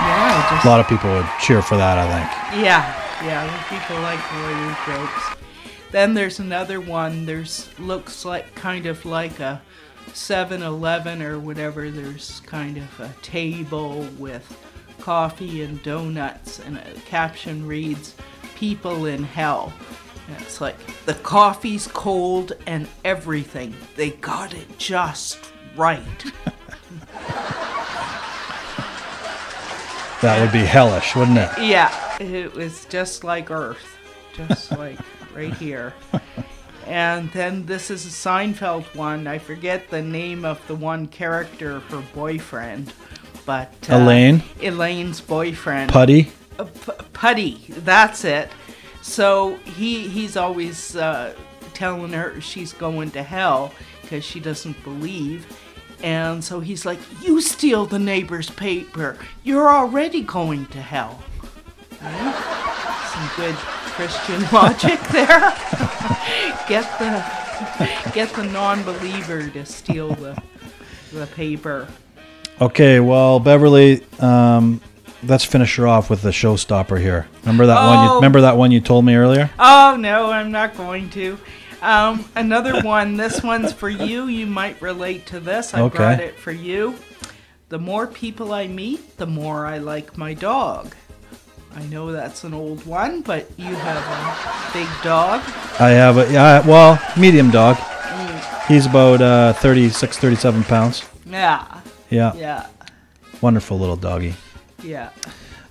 [0.07, 1.99] Yeah, just A lot of people would cheer for that.
[1.99, 2.64] I think.
[2.64, 5.37] yeah, yeah, people like lawyer jokes.
[5.91, 7.26] Then there's another one.
[7.26, 9.62] There's looks like kind of like a
[10.12, 11.91] 7-Eleven or whatever.
[11.91, 14.45] There's kind of a table with
[15.01, 18.14] coffee and donuts, and a caption reads,
[18.57, 19.72] "People in hell."
[20.28, 20.76] And it's like
[21.07, 23.74] the coffee's cold and everything.
[23.95, 25.39] They got it just
[25.76, 26.03] right.
[30.23, 31.51] That would be hellish, wouldn't it?
[31.61, 33.99] Yeah, it was just like Earth,
[34.35, 34.99] just like
[35.35, 35.93] right here.
[36.87, 39.27] And then this is a Seinfeld one.
[39.27, 42.93] I forget the name of the one character, her boyfriend,
[43.45, 44.43] but uh, Elaine?
[44.62, 46.31] Elaine's boyfriend, Puddy.
[46.59, 47.64] Uh, P- Puddy.
[47.69, 48.51] That's it.
[49.03, 51.35] So he he's always uh,
[51.75, 55.47] telling her she's going to hell because she doesn't believe.
[56.03, 59.16] And so he's like, You steal the neighbor's paper.
[59.42, 61.22] You're already going to hell.
[62.03, 63.11] Right?
[63.12, 65.40] Some good Christian logic there.
[66.68, 67.24] get the
[68.12, 70.40] get the non-believer to steal the
[71.12, 71.88] the paper.
[72.61, 74.80] Okay, well, Beverly, um,
[75.22, 77.26] let's finish her off with the showstopper here.
[77.42, 78.05] Remember that one?
[78.05, 78.14] You, Oh.
[78.16, 79.51] remember that one you told me earlier?
[79.59, 81.38] Oh no, I'm not going to.
[81.83, 83.16] Um, another one.
[83.16, 84.27] This one's for you.
[84.27, 85.74] You might relate to this.
[85.74, 85.97] I Okay.
[85.97, 86.97] brought it for you.
[87.68, 90.95] The more people I meet, the more I like my dog.
[91.74, 95.43] I know that's an old one, but you have a big dog.
[95.79, 97.77] I have a yeah, well, medium dog.
[97.77, 98.66] Mm.
[98.68, 101.05] He's about uh, 36, 37 pounds.
[101.27, 101.66] Yeah.
[102.09, 102.33] Yeah.
[102.35, 102.66] Yeah.
[103.43, 104.35] Wonderful little doggy.
[104.83, 105.11] Yeah.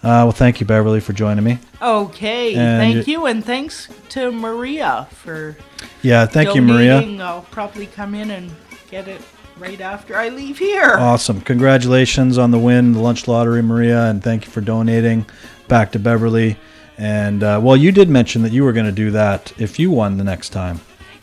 [0.06, 1.58] Uh, well, thank you, Beverly, for joining me.
[1.82, 2.54] Okay.
[2.54, 5.58] And thank you- and thanks to Maria for.
[6.04, 7.02] Yeah, thank you, Maria.
[7.24, 8.52] I'll probably come in and
[8.92, 9.20] get it
[9.58, 10.96] right after I leave here.
[11.00, 11.42] Awesome.
[11.42, 15.26] Congratulations on the win, the lunch lottery, Maria, and thank you for donating
[15.68, 16.58] back to Beverly.
[17.00, 19.90] And uh, well, you did mention that you were going to do that if you
[19.90, 20.82] won the next time.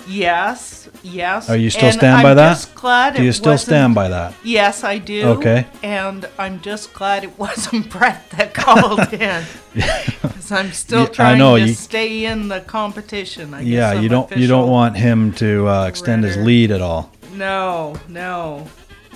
[0.08, 1.48] Yes, yes.
[1.48, 2.50] Are you still And stand I'm by that?
[2.50, 4.34] Just glad Do you still stand by that?
[4.44, 5.24] Yes, I do.
[5.38, 5.66] Okay.
[5.82, 9.44] And I'm just glad it wasn't Brett that called in.
[10.22, 13.54] Because I'm still Yeah, I trying know, to you- stay in the competition.
[13.54, 16.80] I yeah, I'm you don't you don't want him to uh, extend his lead at
[16.82, 17.10] all.
[17.34, 18.66] No, no.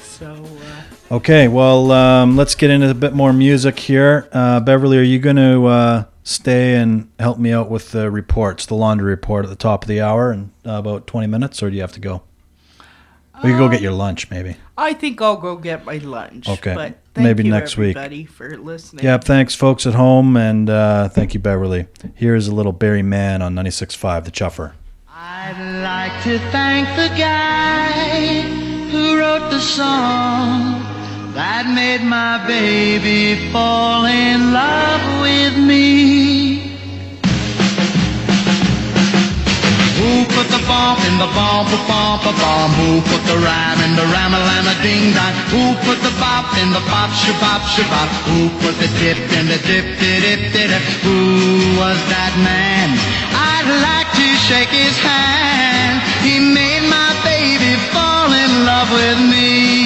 [0.02, 4.28] So, uh, Okay, well, um, let's get into a bit more music here.
[4.32, 8.66] Uh, Beverly, are you going to uh, stay and help me out with the reports,
[8.66, 11.70] the laundry report at the top of the hour in uh, about 20 minutes, or
[11.70, 12.22] do you have to go?
[13.44, 14.56] We could go get your lunch, maybe.
[14.78, 16.48] I think I'll go get my lunch.
[16.48, 16.74] Okay.
[16.74, 17.94] But thank Maybe you, next week.
[17.94, 19.04] everybody, for listening.
[19.04, 21.86] Yeah, thanks, folks at home, and uh, thank you, Beverly.
[22.14, 24.72] Here's a little Barry Mann on 96.5, The Chuffer.
[25.08, 28.40] I'd like to thank the guy
[28.90, 30.95] who wrote the song
[31.36, 36.64] that made my baby fall in love with me.
[40.00, 42.72] Who put the bomb in the bomb, ba bomb, ba bomb?
[42.80, 45.36] Who put the rhyme in the rhyme, a lama ding dong?
[45.52, 48.08] Who put the bop in the bop, shabop, shabop?
[48.32, 50.84] Who put the dip in the dip, dip, dip, dip?
[51.04, 51.20] Who
[51.76, 52.96] was that man?
[53.36, 56.00] I'd like to shake his hand.
[56.24, 59.85] He made my baby fall in love with me.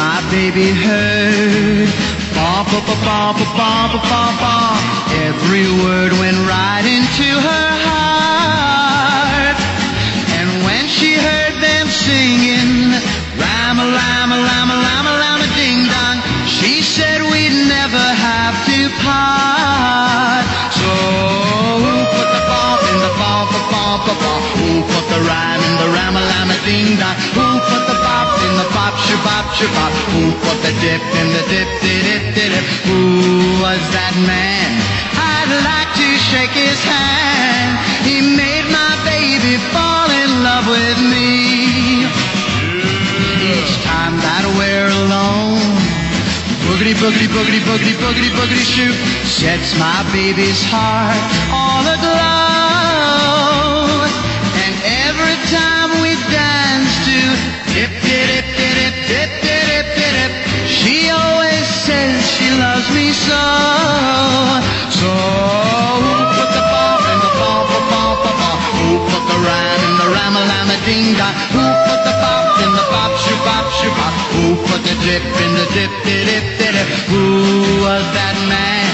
[0.00, 1.92] My baby heard
[2.32, 4.80] bum, bum, bum, bum, bum, bum, bum, bum,
[5.28, 9.58] every word went right into her heart.
[10.40, 12.96] And when she heard them singing,
[13.36, 16.16] Rama, Lama, Lama, Lama, Lama, Ding Dong,
[16.48, 20.48] she said we'd never have to part.
[20.80, 20.92] So
[21.84, 24.44] who put the bump in the bump, bump, bump, bump, bump?
[24.64, 26.24] Who put the rhyme in the Rama,
[26.64, 27.16] Ding Dong?
[27.32, 29.92] Who put the bop in the bop, shabop, shabop?
[30.12, 32.64] Who put the dip in the dip, dip, dip, dip, dip?
[32.84, 33.00] Who
[33.64, 34.68] was that man?
[35.16, 37.80] I'd like to shake his hand.
[38.04, 42.04] He made my baby fall in love with me.
[43.40, 45.64] Each time that we're alone,
[46.68, 51.16] boogity, boogity, boogity, boogity, boogity, boogity, shoot, sets my baby's heart
[51.48, 52.20] all aglow.
[54.60, 54.74] And
[55.08, 55.79] every time
[61.90, 63.42] says she loves me so.
[64.98, 68.60] So who put the bump in the bump, bump, bump, bump?
[68.78, 71.34] Who put the rhyme in the rhyme, a lama, ding dong?
[71.54, 74.12] Who put the bop in the bop, shoot, bop, shoot, bop?
[74.34, 76.88] Who put the dip in the dip, dip, dip, dip, dip?
[77.10, 77.26] Who
[77.84, 78.90] was that man?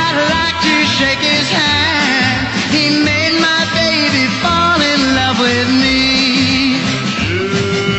[0.00, 2.48] I'd like to shake his hand.
[2.72, 6.00] He made my baby fall in love with me.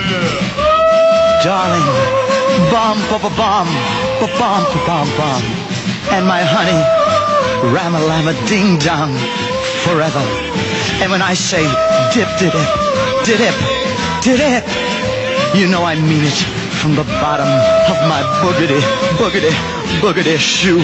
[0.10, 1.46] Yeah.
[1.46, 1.86] Darling,
[2.84, 3.68] bum, bum, bum, bum,
[4.20, 5.42] bum, bum, bum, bum.
[6.12, 6.82] And my honey,
[7.72, 9.14] lama ding dong,
[9.86, 10.20] forever.
[11.02, 11.64] And when I say
[12.14, 12.52] dip, dip,
[13.24, 13.56] dip, dip,
[14.22, 14.64] dip,
[15.56, 16.38] you know I mean it
[16.82, 17.48] from the bottom
[17.88, 18.82] of my boogity,
[19.16, 19.54] boogity,
[20.02, 20.84] boogity shoe.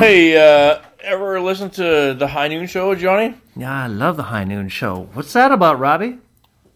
[0.00, 0.85] Hey, uh,
[1.46, 3.34] listen to the High Noon Show, Johnny?
[3.56, 5.08] Yeah, I love the High Noon Show.
[5.14, 6.18] What's that about, Robbie?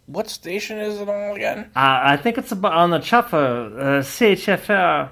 [0.07, 1.71] What station is it on again?
[1.77, 5.09] Uh, I think it's about on the Chuffer, uh, CHFR,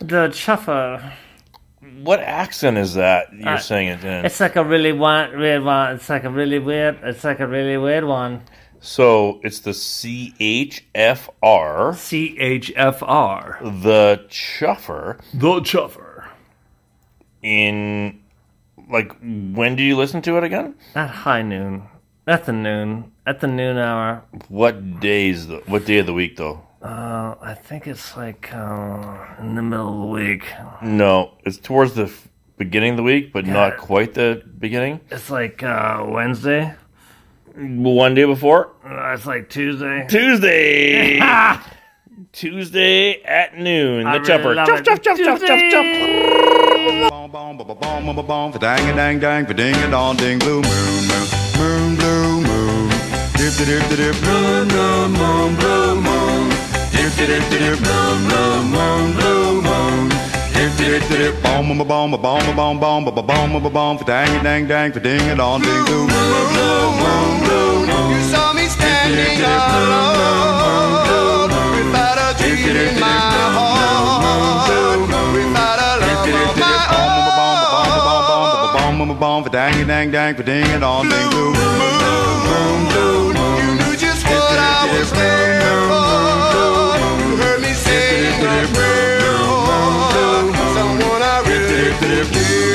[0.00, 1.12] the Chuffer.
[2.02, 4.24] What accent is that you're Uh, saying it in?
[4.24, 5.94] It's like a really one, weird one.
[5.94, 6.98] It's like a really weird.
[7.02, 8.42] It's like a really weird one.
[8.80, 10.82] So it's the CHFR.
[11.94, 13.82] CHFR.
[13.82, 15.18] The Chuffer.
[15.32, 16.24] The Chuffer.
[17.42, 18.20] In,
[18.90, 20.74] like, when do you listen to it again?
[20.94, 21.84] At high noon.
[22.26, 23.12] At the noon.
[23.26, 24.24] At the noon hour.
[24.48, 25.46] What days?
[25.48, 26.60] The, what day of the week though?
[26.82, 30.44] Uh, I think it's like uh, in the middle of the week.
[30.82, 32.28] No, it's towards the f-
[32.58, 33.52] beginning of the week, but Yeah.
[33.52, 35.00] not quite the beginning.
[35.10, 36.74] It's like uh, Wednesday.
[37.54, 38.70] One day before.
[38.84, 40.06] Uh, it's like Tuesday.
[40.08, 41.20] Tuesday.
[42.32, 44.06] Tuesday at noon.
[44.06, 44.54] I The really chopper.
[44.54, 46.71] love Chuff, it.
[46.82, 47.66] Chuff, chuff, chuff,
[48.16, 48.52] chuff, chuff.
[48.52, 51.26] For dang a dang dang, for ding a dong ding blue moon moon
[51.58, 52.88] moon blue moon.
[53.36, 56.50] Dip dip dip dip blue moon moon blue moon.
[56.92, 60.08] Dip dip dip dip blue moon moon blue moon.
[60.54, 64.04] Dip dip dip dip bomb bomb bomb bomb bomb bomb bomb bomb bomb bomb for
[64.04, 68.10] dang a dang dang, for ding a dong ding blue moon blue moon blue moon.
[68.10, 70.22] You saw me standing alone
[71.76, 73.06] without a dream in my
[73.56, 73.71] heart,
[79.22, 81.78] Bomb for dang a dang dang, for ding a dong ding blue moon
[82.50, 83.56] moon blue moon.
[83.62, 86.98] You knew just what I was there for.
[87.22, 89.38] You heard me say my prayer
[90.50, 92.71] for someone I really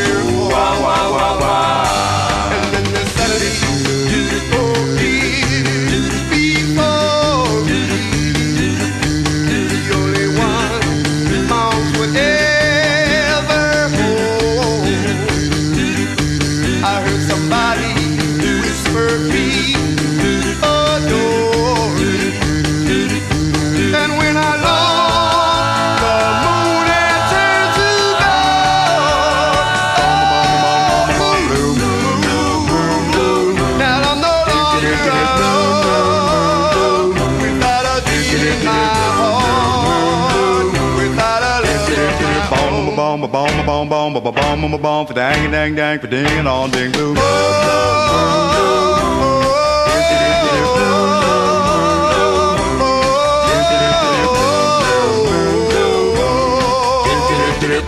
[44.32, 47.16] ba bom ba bom for dang dang dang for ding and all ding boom.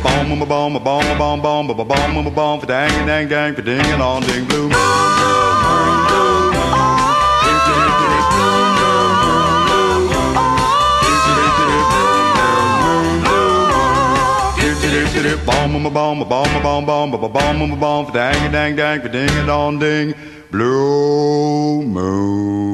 [0.02, 3.54] Bom bom bom bom bom bom bom bom bom bom bom for dang dang dang
[3.56, 4.72] for ding and all ding boom.
[15.20, 19.02] Bom bom bom bom bom bom bom bom bom bom bom for dang dang dang
[19.12, 20.16] ding all ding
[20.50, 22.70] blue moon.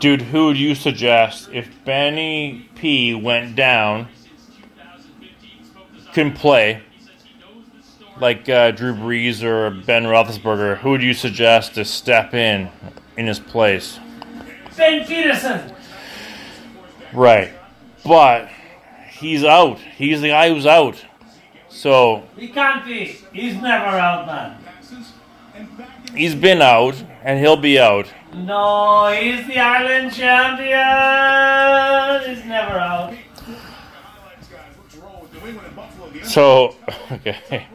[0.00, 4.08] Dude, who would you suggest if Benny P went down,
[6.12, 6.82] couldn't play,
[8.18, 10.78] like uh, Drew Brees or Ben Roethlisberger?
[10.78, 12.68] Who would you suggest to step in
[13.16, 14.00] in his place?
[14.76, 15.72] Ben Peterson.
[17.12, 17.52] Right,
[18.04, 18.48] but
[19.18, 19.78] he's out.
[19.96, 21.04] He's the guy who's out.
[21.68, 23.16] So He can't be.
[23.32, 24.56] He's never out, man.
[26.14, 28.06] he's been out, and he'll be out.
[28.32, 30.76] No, he's the island champion.
[32.36, 33.14] He's never out.
[36.24, 36.74] So
[37.12, 37.66] okay,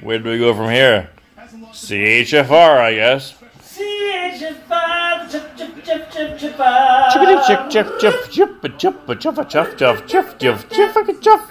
[0.00, 1.10] where do we go from here?
[1.72, 3.34] CHFR, I guess.
[3.62, 4.70] CHFR,
[5.30, 6.56] chip, chip, chip, chip, chip,
[7.12, 10.96] Chickadee chick chick chip chip a chip a chuff a chuff chuff chuff chuff chuff
[10.96, 11.50] a chuff.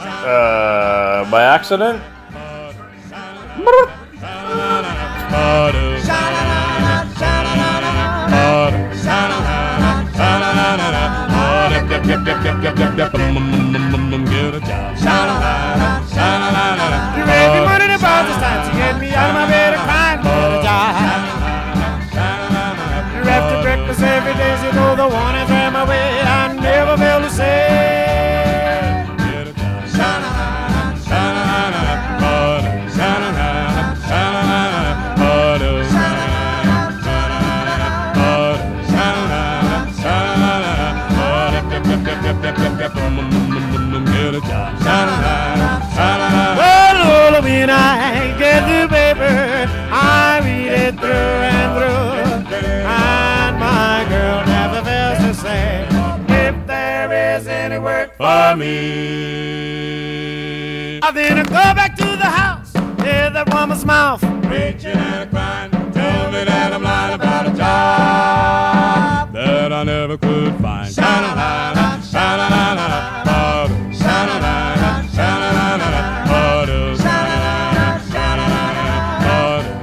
[0.00, 2.02] Uh, by accident.
[17.18, 19.67] You raise me money to buy this time to get me out of my bed
[58.18, 58.88] for me.
[61.00, 62.72] I then I go back to the house,
[63.04, 69.32] hear that woman's mouth, preaching and crying, tell me that I'm lying about a job
[69.32, 70.92] that I never could find.
[70.92, 78.92] Sha-la-la-la, sha-la-la-la, bottle, sha-la-la-la, sha-la-la-la, bottle, sha-la-la-la, sha-la-la-la,
[79.22, 79.78] bottle,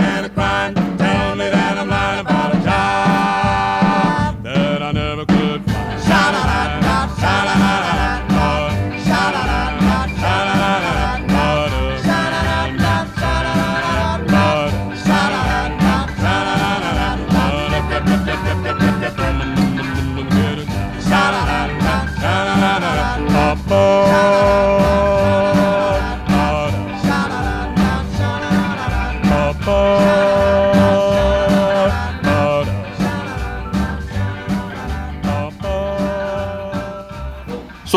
[0.00, 0.39] and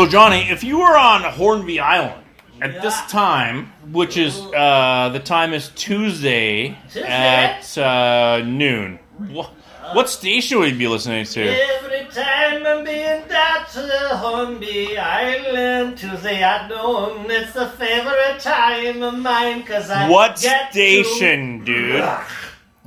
[0.04, 2.22] So Johnny, if you were on Hornby Island
[2.60, 8.98] at this time, which is uh, the time is Tuesday at uh, noon,
[9.34, 9.48] wh-
[9.94, 11.40] what station would you be listening to?
[11.40, 18.40] Every time I'm being down to the Hornby Island, Tuesday at noon, it's the favorite
[18.40, 22.04] time of mine, cause I What get station, dude?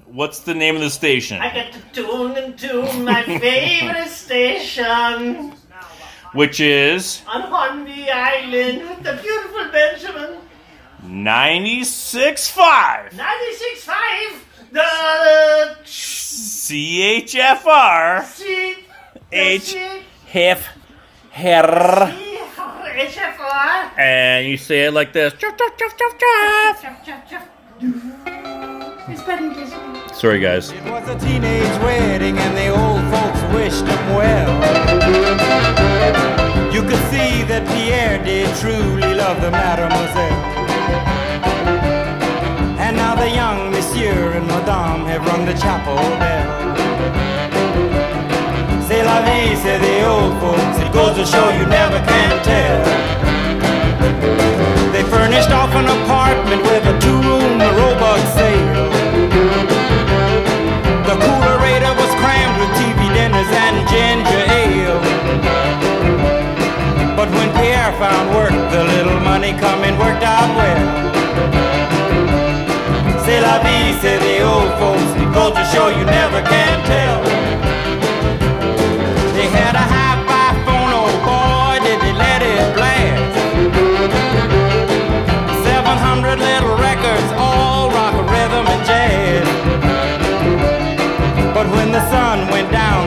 [0.06, 1.42] What's the name of the station?
[1.42, 5.56] I get to tune into my favorite station
[6.34, 10.40] Which is on the Island with the beautiful Benjamin.
[11.04, 14.40] 96.5 96.5,
[14.72, 15.78] the
[17.08, 18.76] CHFR C
[19.32, 19.76] H
[20.28, 20.68] Hef
[21.32, 22.14] Her
[22.98, 24.00] HFR.
[24.00, 25.34] and you say it like this.
[25.34, 26.20] Chuff, chuff, chuff, chuff,
[27.30, 27.44] chuff.
[30.18, 30.72] Sorry, guys.
[30.72, 34.50] It was a teenage wedding and the old folks wished him well.
[36.74, 40.42] You could see that Pierre did truly love the mademoiselle.
[42.82, 46.74] And now the young monsieur and madame have rung the chapel bell.
[48.90, 50.82] C'est la vie, say the old folks.
[50.82, 52.82] It goes to show you never can tell.
[54.92, 58.97] They furnished off an apartment with a two-room Roebuck sale.
[63.40, 65.00] And ginger ale.
[67.16, 70.82] But when Pierre found work, the little money coming worked out well.
[73.24, 75.10] C'est la vie, say the old folks.
[75.36, 77.22] Goes to show you never can tell.
[79.36, 79.86] They had a
[80.66, 83.36] phone, oh boy, did they let it blast.
[85.64, 89.48] 700 little records, all rock, rhythm, and jazz.
[91.54, 92.27] But when the sun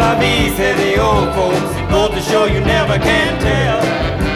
[0.00, 1.72] Vie, say the old folks.
[1.90, 4.29] Goes to show you never can tell.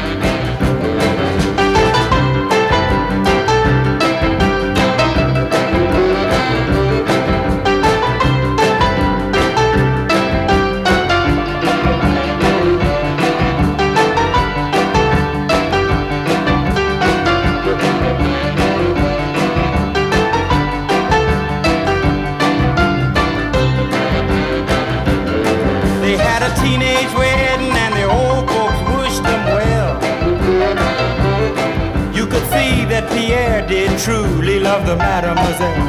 [33.15, 35.89] Pierre did truly love the mademoiselle.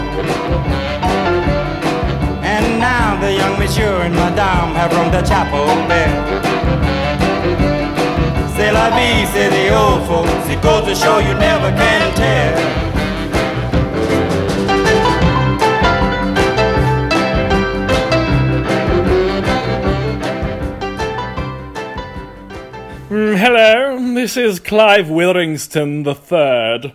[2.43, 6.45] And now the young monsieur and madame have rung the chapel bell.
[8.55, 10.49] C'est la vie, say the old folks.
[10.49, 12.85] It goes to show you never can tell.
[23.09, 26.93] Mm, hello, this is Clive Witherington III.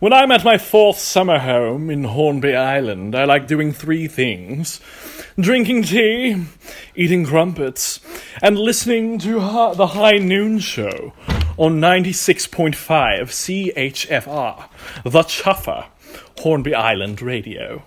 [0.00, 4.80] When I'm at my fourth summer home in Hornby Island, I like doing three things
[5.38, 6.46] drinking tea,
[6.96, 8.00] eating crumpets,
[8.40, 9.34] and listening to
[9.74, 11.12] the High Noon Show
[11.58, 12.74] on 96.5
[13.28, 14.68] CHFR,
[15.04, 15.88] The Chuffer,
[16.38, 17.82] Hornby Island Radio.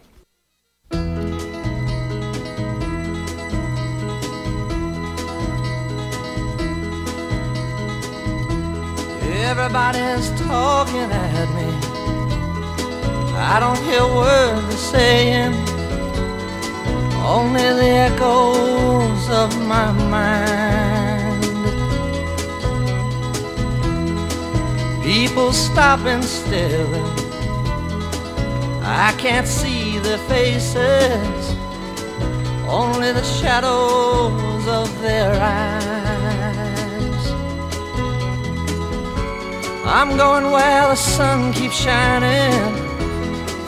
[9.50, 11.83] Everybody's talking at me.
[13.36, 15.54] I don't hear words they're saying,
[17.26, 21.44] only the echoes of my mind.
[25.04, 27.06] People stop and staring.
[28.84, 31.56] I can't see their faces,
[32.68, 35.94] only the shadows of their eyes.
[39.86, 42.83] I'm going where the sun keeps shining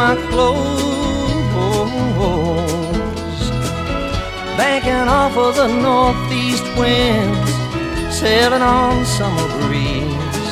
[0.00, 0.80] my clothes.
[4.56, 7.39] Banking off of the northeast winds,
[8.20, 10.48] sailing on summer breeze,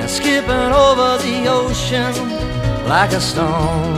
[0.00, 2.12] and skipping over the ocean
[2.86, 3.96] like a stone.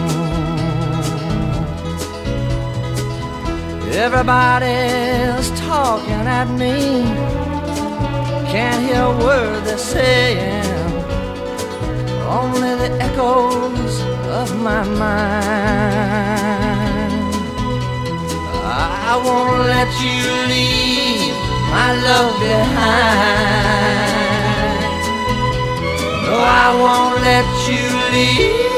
[4.06, 7.02] Everybody's talking at me.
[8.52, 10.92] Can't hear a word they're saying.
[12.40, 13.94] Only the echoes
[14.40, 15.42] of my mind.
[19.10, 20.18] I won't let you
[20.52, 21.21] leave
[21.72, 23.62] my love behind.
[26.26, 28.71] No, I won't let you leave.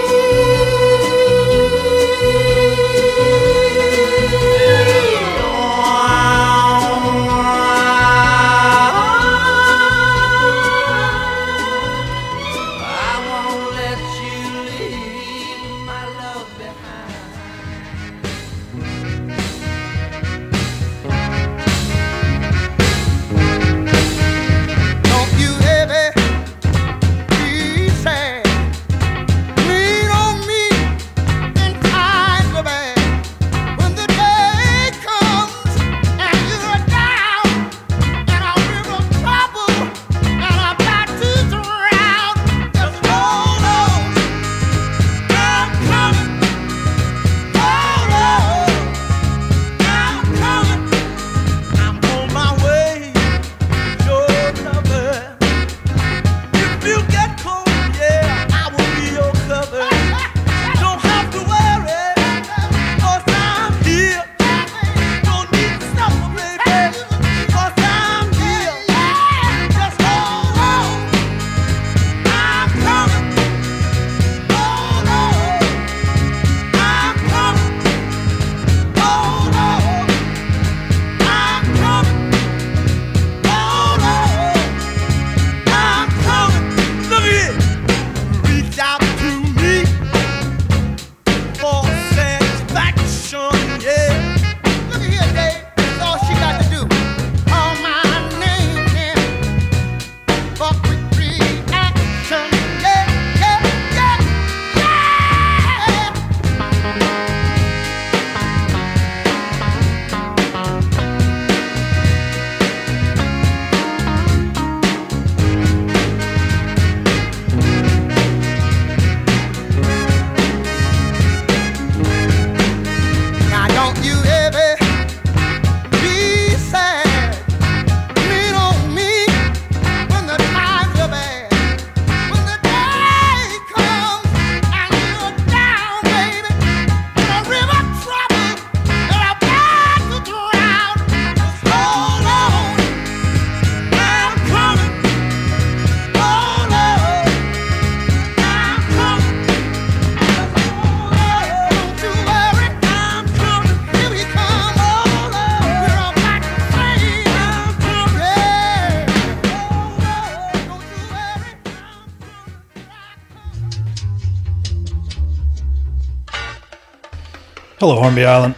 [167.86, 168.54] Hello, Hornby Island.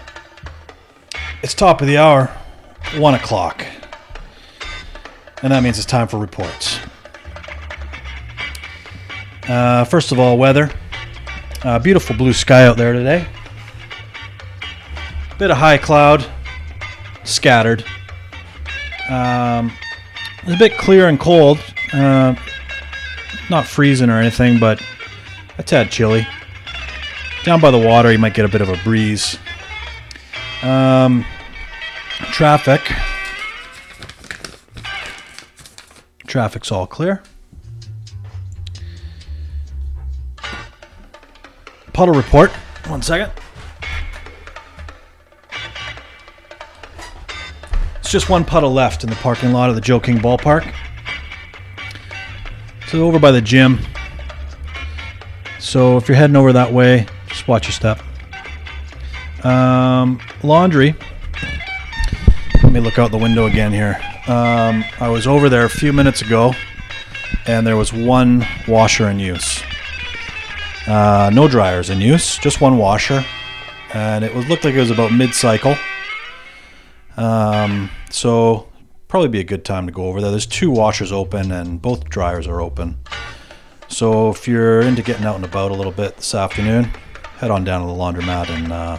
[1.42, 2.26] It's top of the hour,
[2.96, 3.66] one o'clock.
[5.42, 6.78] And that means it's time for reports.
[9.48, 10.70] Uh, first of all, weather.
[11.64, 13.26] Uh, beautiful blue sky out there today.
[15.40, 16.24] Bit of high cloud,
[17.24, 17.84] scattered.
[19.10, 19.72] Um,
[20.44, 21.58] it's a bit clear and cold.
[21.92, 22.36] Uh,
[23.50, 24.80] not freezing or anything, but
[25.58, 26.24] a tad chilly.
[27.47, 29.38] Down by the water, you might get a bit of a breeze.
[30.64, 31.24] Um,
[32.32, 32.80] traffic.
[36.26, 37.22] Traffic's all clear.
[41.92, 42.51] Puddle report.
[42.88, 43.30] One second.
[48.01, 50.74] It's just one puddle left in the parking lot of the Joe King Ballpark.
[52.88, 53.78] So over by the gym.
[55.61, 57.07] So if you're heading over that way,
[57.37, 58.01] just watch your step.
[59.45, 60.95] Um, laundry.
[62.62, 64.01] Let me look out the window again here.
[64.26, 66.55] Um, I was over there a few minutes ago,
[67.47, 69.62] and there was one washer in use.
[70.87, 73.22] Uh, no dryers in use, just one washer,
[73.93, 75.76] and it was looked like it was about mid-cycle.
[77.18, 78.68] Um, so
[79.09, 80.30] probably be a good time to go over there.
[80.30, 82.97] There's two washers open, and both dryers are open.
[83.89, 86.91] So if you're into getting out and about a little bit this afternoon,
[87.39, 88.99] head on down to the laundromat and uh,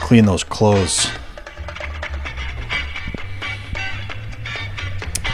[0.00, 1.08] clean those clothes.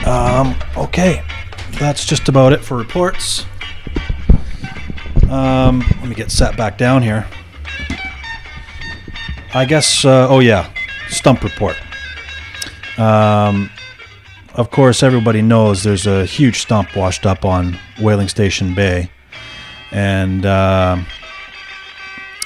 [0.05, 1.23] Um, okay,
[1.73, 3.45] that's just about it for reports.
[5.29, 7.27] Um, let me get set back down here.
[9.53, 10.03] I guess.
[10.03, 10.71] Uh, oh yeah,
[11.09, 11.77] stump report.
[12.97, 13.69] Um,
[14.55, 19.09] of course, everybody knows there's a huge stump washed up on Whaling Station Bay,
[19.91, 20.97] and uh,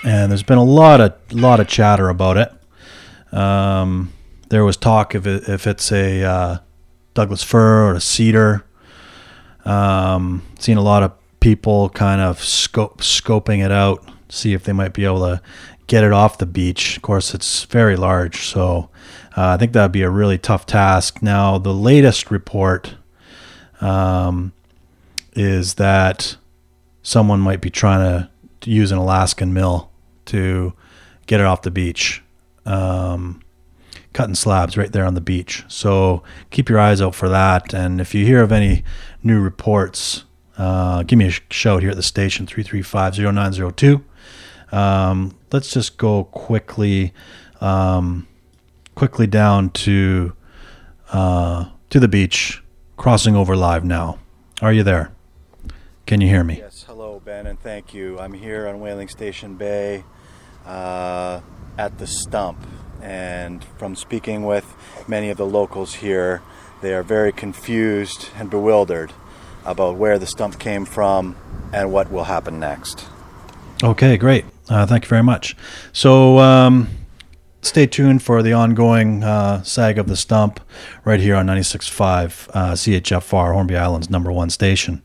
[0.03, 3.37] and there's been a lot of lot of chatter about it.
[3.37, 4.13] Um,
[4.49, 6.57] there was talk if it, if it's a uh,
[7.13, 8.65] Douglas fir or a cedar.
[9.65, 14.73] Um, seen a lot of people kind of scope scoping it out, see if they
[14.73, 15.41] might be able to
[15.87, 16.97] get it off the beach.
[16.97, 18.89] Of course, it's very large, so
[19.35, 21.21] uh, I think that'd be a really tough task.
[21.21, 22.95] Now, the latest report
[23.81, 24.53] um,
[25.33, 26.37] is that
[27.03, 28.29] someone might be trying to,
[28.65, 29.91] use an Alaskan mill
[30.23, 30.71] to
[31.25, 32.23] get it off the beach.
[32.65, 33.41] Um,
[34.13, 35.65] cutting slabs right there on the beach.
[35.67, 37.73] So keep your eyes out for that.
[37.73, 38.85] And if you hear of any
[39.21, 40.23] new reports,
[40.57, 44.01] uh, give me a shout here at the station 335-0902.
[44.71, 47.13] Um, let's just go quickly,
[47.59, 48.27] um,
[48.95, 50.33] quickly down to
[51.11, 52.63] uh, to the beach,
[52.97, 54.17] crossing over live now.
[54.61, 55.11] Are you there?
[56.07, 56.57] Can you hear me?
[56.57, 56.72] Yes,
[57.25, 58.19] Ben, and thank you.
[58.19, 60.03] I'm here on Whaling Station Bay
[60.65, 61.39] uh,
[61.77, 62.57] at the stump.
[63.01, 64.75] And from speaking with
[65.07, 66.41] many of the locals here,
[66.81, 69.13] they are very confused and bewildered
[69.63, 71.37] about where the stump came from
[71.71, 73.05] and what will happen next.
[73.81, 74.43] Okay, great.
[74.67, 75.55] Uh, thank you very much.
[75.93, 76.89] So, um,
[77.61, 80.59] stay tuned for the ongoing uh, sag of the stump
[81.05, 85.01] right here on 96.5 uh, CHFR, Hornby Island's number one station.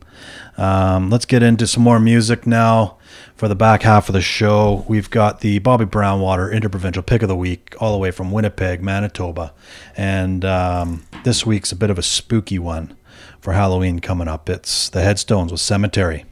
[0.59, 2.97] Um, let's get into some more music now.
[3.35, 7.29] For the back half of the show, we've got the Bobby Brownwater Interprovincial Pick of
[7.29, 9.53] the Week, all the way from Winnipeg, Manitoba.
[9.95, 12.97] And um, this week's a bit of a spooky one
[13.39, 14.49] for Halloween coming up.
[14.49, 16.25] It's the Headstones with Cemetery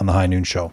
[0.00, 0.72] on the High Noon Show.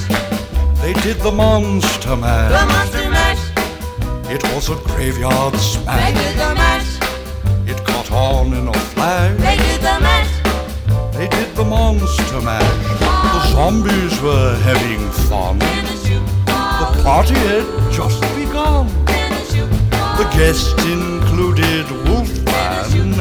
[0.81, 2.51] They did the monster Mash.
[2.51, 4.31] the monster mash.
[4.33, 6.13] It was a graveyard smash.
[6.13, 10.33] They did the mash, It caught on in a flash they did the mash.
[11.15, 12.99] They did the monster mash.
[12.99, 15.59] The zombies were having fun.
[15.59, 18.87] The party had just begun.
[20.17, 23.13] The guests included Wolfman,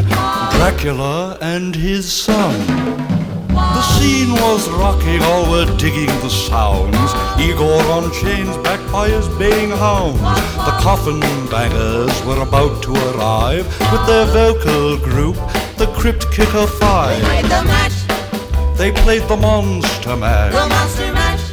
[0.57, 3.19] Dracula, and his son.
[3.55, 7.10] The scene was rocking, all were digging the sounds.
[7.40, 10.20] Igor on chains, backed by his baying hounds.
[10.20, 11.20] The coffin
[11.51, 15.36] bangers were about to arrive with their vocal group,
[15.77, 17.20] the Crypt Kicker Five.
[17.20, 21.51] They played the mash, They played the monster the monster mash.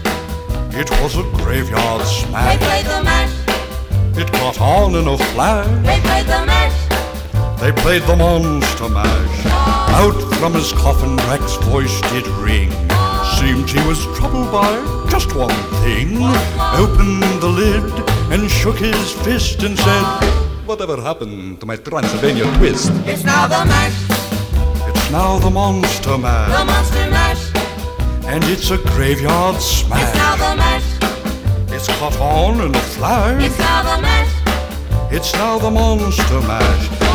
[0.73, 2.59] It was a graveyard smash.
[2.59, 5.67] They played the mash, It caught on in a flash.
[5.85, 7.59] they played the mash.
[7.59, 9.41] They played the monster mash.
[9.45, 9.76] Oh.
[9.89, 12.69] Out from his coffin, Drac's voice did ring.
[13.39, 14.71] Seemed he was troubled by
[15.09, 16.17] just one thing.
[16.83, 17.83] Opened the lid
[18.31, 20.03] and shook his fist and said,
[20.65, 22.91] Whatever happened to my Transylvania twist?
[23.05, 23.97] It's now the mash,
[24.89, 26.51] It's now the monster mash.
[26.59, 27.43] the monster mash.
[28.25, 30.03] And it's a graveyard smash.
[30.03, 33.43] It's now the mash, It's caught on in a flash.
[33.43, 34.33] it's now the mash.
[35.09, 36.89] It's now the Monster Mash.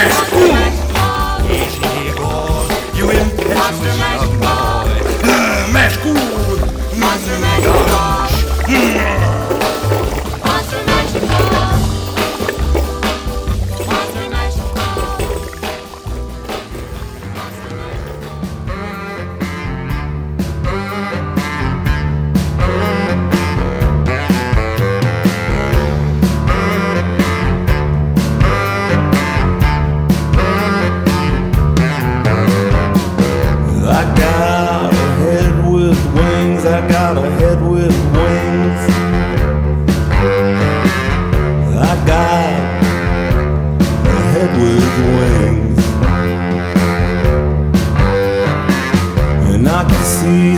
[0.00, 0.80] Mash.
[1.50, 2.64] Easy, Igor.
[2.96, 4.80] You impetuous young boy.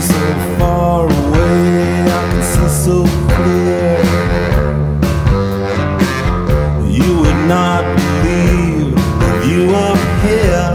[0.01, 0.23] So
[0.57, 2.01] far away.
[2.01, 2.97] I can see so
[3.35, 3.93] clear.
[6.97, 8.93] You would not believe
[10.23, 10.71] here.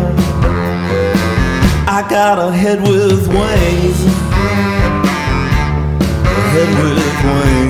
[1.89, 3.99] I got a head with wings.
[6.25, 7.68] A head with wings.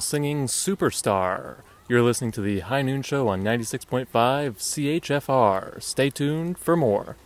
[0.00, 1.58] Singing superstar.
[1.88, 5.80] You're listening to the High Noon Show on 96.5 CHFR.
[5.80, 7.16] Stay tuned for more.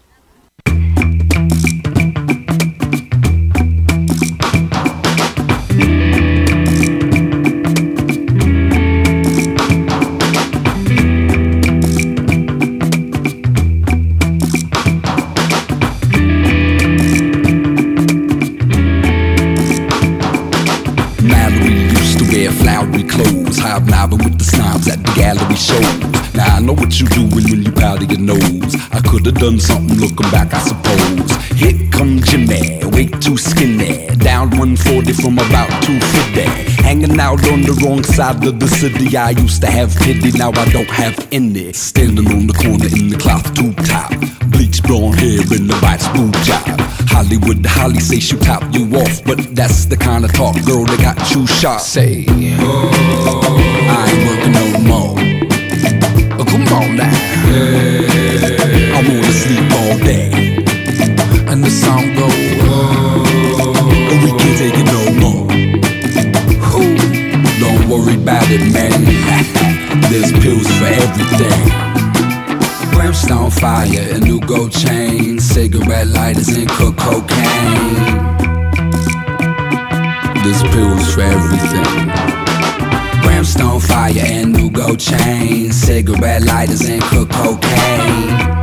[29.43, 31.35] Done something looking back, I suppose.
[31.59, 36.43] Here come Jimmy, way too skinny, down 140 from about 250.
[36.81, 39.17] Hanging out on the wrong side of the city.
[39.17, 41.73] I used to have pity, now I don't have any.
[41.73, 44.11] Standing on the corner in the cloth tube top,
[44.53, 46.63] bleach blonde hair in the vice boot job.
[47.11, 50.85] Hollywood, the Holly say she top you off, but that's the kind of talk, girl,
[50.85, 51.81] that got you shot.
[51.81, 55.19] Say, I ain't working no more.
[56.39, 58.12] Oh, come on now.
[59.03, 60.31] I wanna sleep all day.
[61.51, 62.29] And the song go,
[62.71, 63.75] oh,
[64.23, 65.47] we can't take it no more.
[66.71, 66.95] Whew.
[67.59, 69.03] Don't worry about it, man.
[70.09, 71.63] There's pills for everything.
[72.93, 77.95] Brimstone fire and new gold chain, cigarette lighters and cook cocaine.
[80.45, 82.13] There's pills for everything.
[83.23, 88.62] Brimstone fire and new gold chain, cigarette lighters and cook cocaine.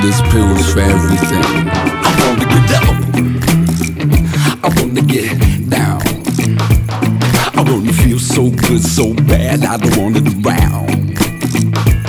[0.00, 1.44] There's pills for everything.
[2.04, 2.96] I wanna get up.
[4.64, 5.36] I wanna get
[5.68, 6.02] down.
[7.54, 11.18] I wanna feel so good, so bad, I don't want it around.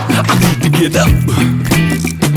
[0.08, 2.29] I need to get up.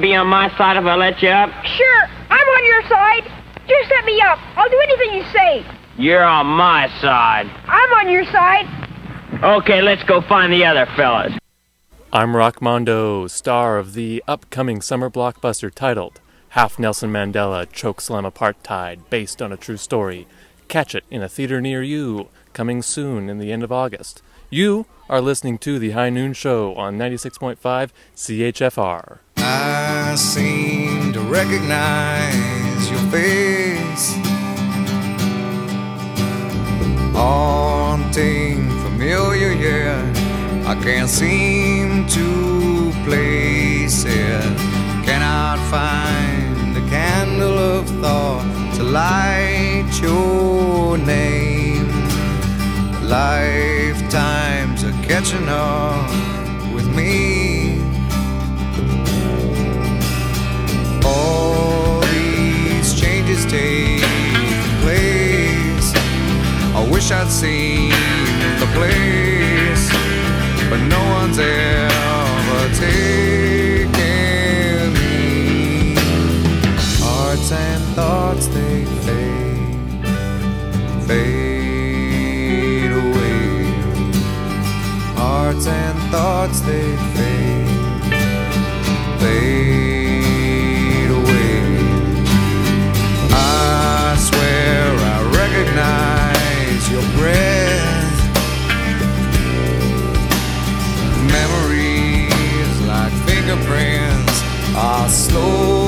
[0.00, 1.50] Be on my side if I let you up?
[1.64, 3.24] Sure, I'm on your side.
[3.68, 4.38] Just set me up.
[4.56, 5.66] I'll do anything you say.
[5.96, 7.46] You're on my side.
[7.66, 8.66] I'm on your side.
[9.42, 11.32] Okay, let's go find the other fellas.
[12.12, 16.20] I'm Rockmondo, star of the upcoming summer blockbuster titled
[16.50, 20.26] Half Nelson Mandela Chokeslam Apartheid, based on a true story.
[20.66, 24.22] Catch it in a theater near you, coming soon in the end of August.
[24.50, 29.18] You are listening to The High Noon Show on 96.5 CHFR.
[29.38, 34.14] I seem to recognize your face.
[37.12, 40.00] Haunting, familiar, yeah.
[40.64, 44.56] I can't seem to place it.
[45.04, 48.46] Cannot find a candle of thought
[48.76, 51.88] to light your name.
[53.10, 54.79] Lifetimes
[55.10, 56.08] catching up
[56.72, 57.80] with me.
[61.04, 64.04] All these changes take
[64.84, 65.88] place.
[66.76, 67.90] I wish I'd seen
[68.62, 69.84] the place,
[70.70, 73.92] but no one's ever taken
[74.94, 75.96] me.
[77.02, 80.06] Hearts and thoughts they fade,
[81.08, 81.39] fade
[85.50, 87.66] Hearts and thoughts they fade,
[89.18, 91.62] fade away.
[93.32, 98.18] I swear I recognize your breath.
[101.32, 104.36] Memories like fingerprints
[104.76, 105.79] are slowly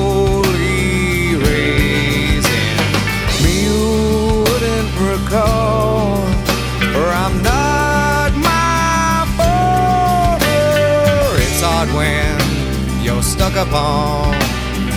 [13.63, 14.31] stuck upon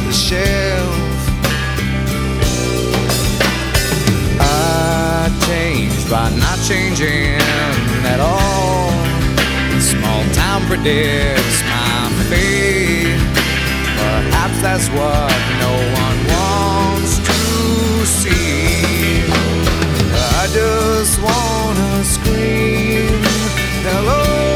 [0.06, 0.97] the shelf.
[4.40, 7.40] I changed by not changing
[8.05, 8.90] at all.
[9.80, 13.18] Small town predicts my fate.
[13.98, 15.72] Perhaps that's what no
[16.02, 19.22] one wants to see.
[20.40, 23.22] I just wanna scream
[23.82, 24.56] hello.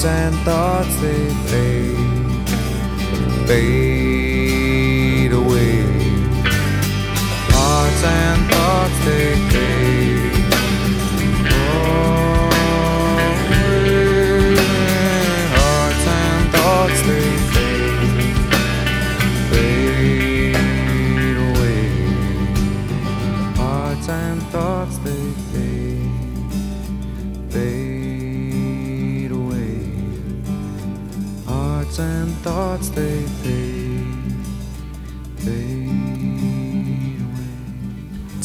[0.00, 2.48] Hearts and thoughts they fade,
[3.46, 5.82] fade away.
[7.52, 9.39] Hearts and thoughts they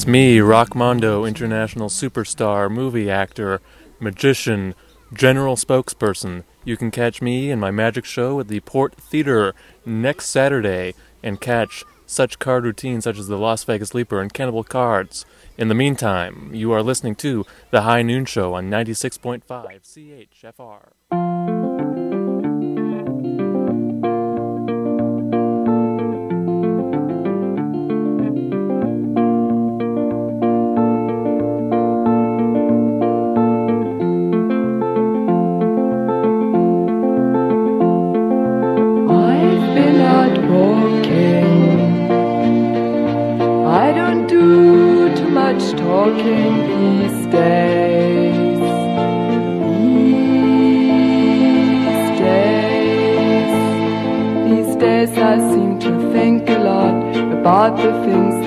[0.07, 3.60] Me, Rockmondo, international superstar, movie actor,
[3.99, 4.76] magician,
[5.11, 6.44] general spokesperson.
[6.64, 11.41] You can catch me in my magic show at the Port Theater next Saturday and
[11.41, 15.26] catch such card routines such as the Las Vegas Leaper and Cannibal Cards.
[15.57, 21.24] In the meantime, you are listening to The High Noon Show on 96.5 CHFR.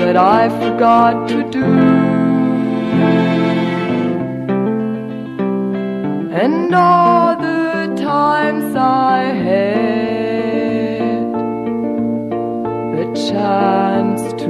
[0.08, 1.64] That I forgot to do.
[6.42, 11.32] And all the times I had
[12.96, 14.48] the chance to.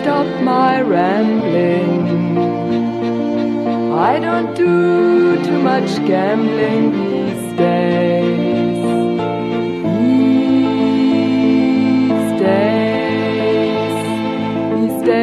[0.00, 2.38] stop my rambling.
[3.92, 7.11] I don't do too much gambling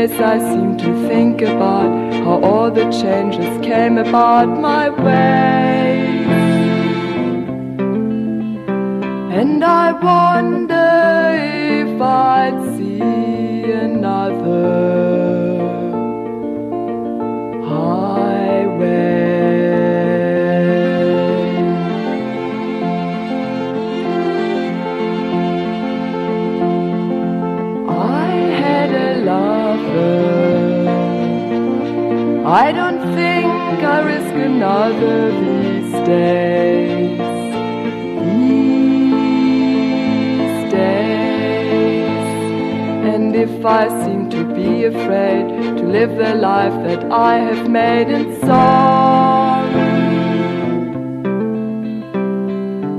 [0.08, 1.92] days I seem to think about
[2.24, 6.24] how all the changes came about my way.
[9.40, 10.92] And I wonder
[11.84, 15.39] if I'd see another
[32.50, 33.46] I don't think
[33.84, 37.20] I risk another these days.
[38.34, 39.84] These
[40.74, 42.28] days.
[43.14, 45.48] And if I seem to be afraid
[45.78, 49.70] to live the life that I have made in song,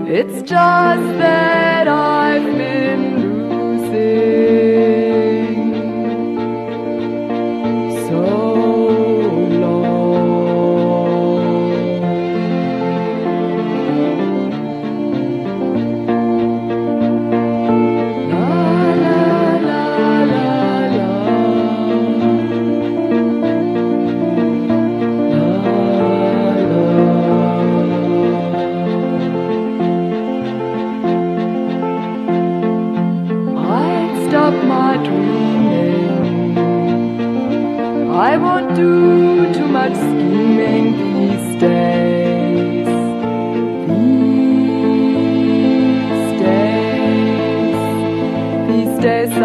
[0.07, 2.55] it's just that I've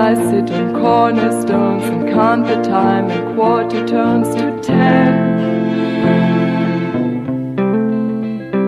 [0.07, 5.11] I sit on cornerstones and count the time and quarter turns to ten.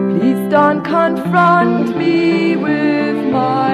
[0.09, 3.66] Please don't confront me with my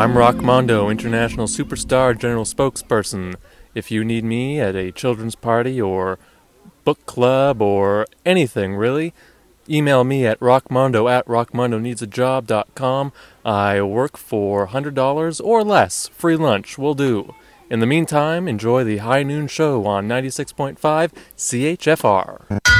[0.00, 3.34] I'm Rockmondo, international superstar general spokesperson.
[3.74, 6.18] If you need me at a children's party or
[6.84, 9.12] book club or anything really,
[9.68, 13.12] email me at rockmondo at rockmondoneedsajob.com.
[13.44, 16.08] I work for $100 or less.
[16.08, 17.34] Free lunch will do.
[17.68, 20.78] In the meantime, enjoy the High Noon Show on 96.5
[21.36, 22.79] CHFR.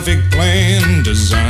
[0.00, 1.49] Catastrophic plan, designed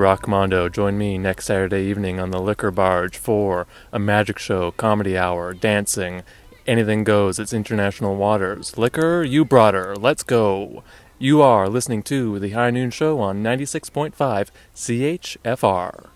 [0.00, 0.72] Rockmondo.
[0.72, 5.52] Join me next Saturday evening on the Liquor Barge for a magic show, comedy hour,
[5.52, 6.22] dancing,
[6.66, 7.38] anything goes.
[7.38, 8.78] It's international waters.
[8.78, 9.94] Liquor, you brought her.
[9.94, 10.82] Let's go.
[11.18, 16.06] You are listening to the High Noon Show on 96.5 CHFR.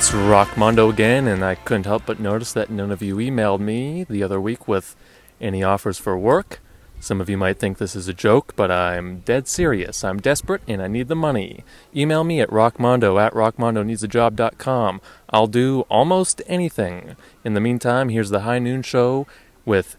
[0.00, 4.04] It's Rockmondo again, and I couldn't help but notice that none of you emailed me
[4.04, 4.96] the other week with
[5.42, 6.60] any offers for work.
[7.00, 10.02] Some of you might think this is a joke, but I'm dead serious.
[10.02, 11.64] I'm desperate and I need the money.
[11.94, 15.02] Email me at rockmondo at rockmondoneedsajob.com.
[15.28, 17.14] I'll do almost anything.
[17.44, 19.26] In the meantime, here's the High Noon Show
[19.66, 19.96] with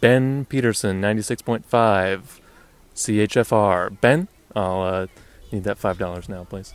[0.00, 2.40] Ben Peterson, 96.5
[2.94, 4.00] CHFR.
[4.00, 5.06] Ben, I'll uh,
[5.52, 6.72] need that $5 now, please.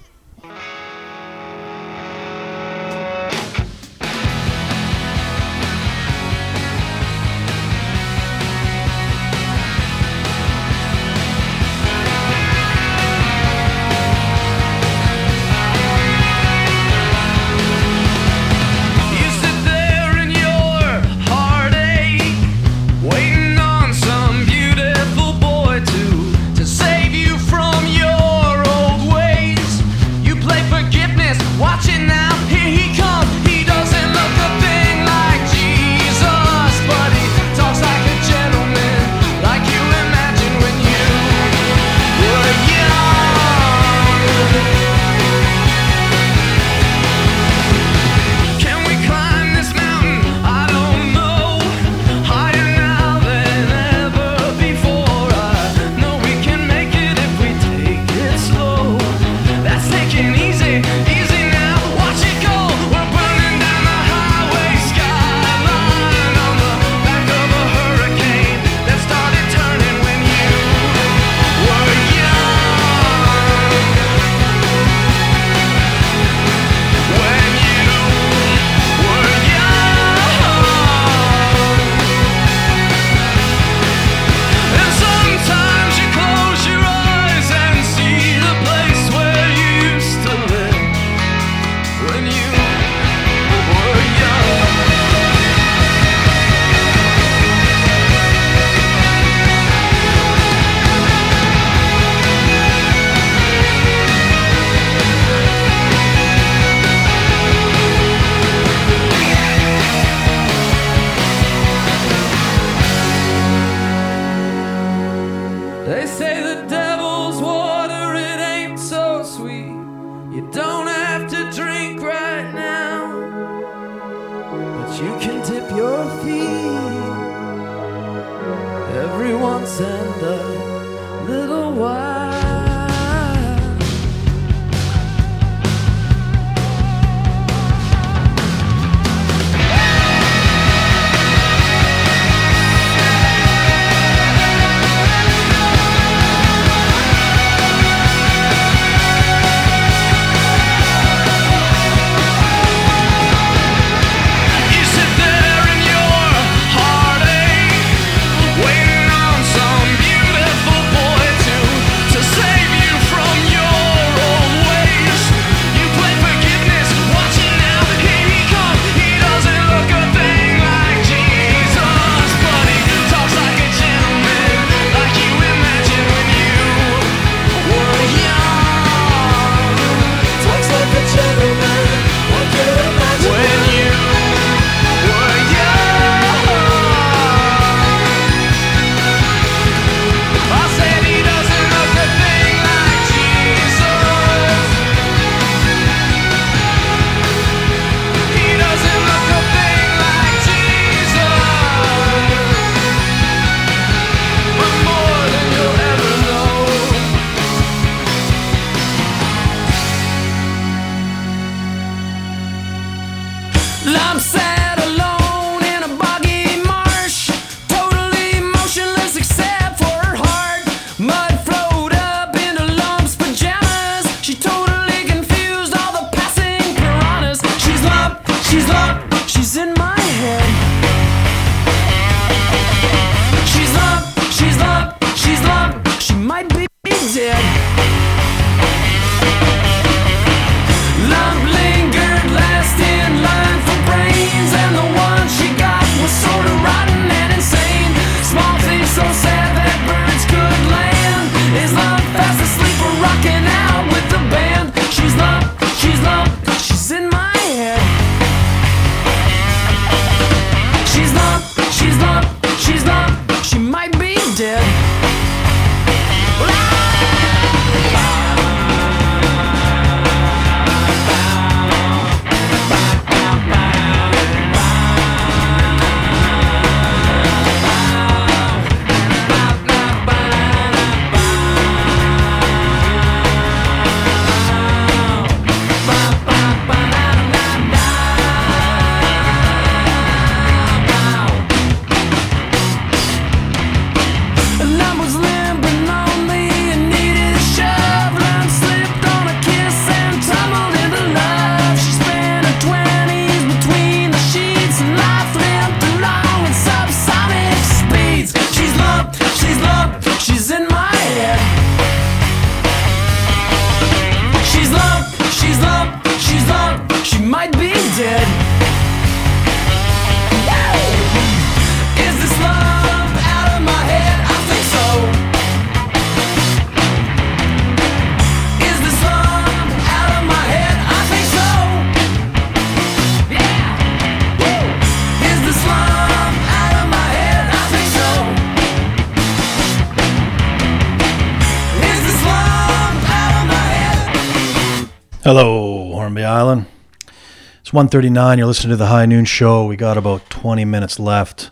[347.69, 348.37] It's 1.39.
[348.39, 349.63] You're listening to the High Noon Show.
[349.67, 351.51] We got about 20 minutes left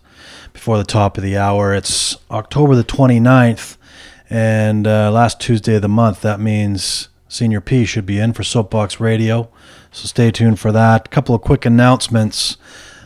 [0.52, 1.76] before the top of the hour.
[1.76, 3.78] It's October the 29th,
[4.28, 6.22] and uh, last Tuesday of the month.
[6.22, 9.52] That means Senior P should be in for Soapbox Radio.
[9.92, 11.06] So stay tuned for that.
[11.06, 12.58] A couple of quick announcements.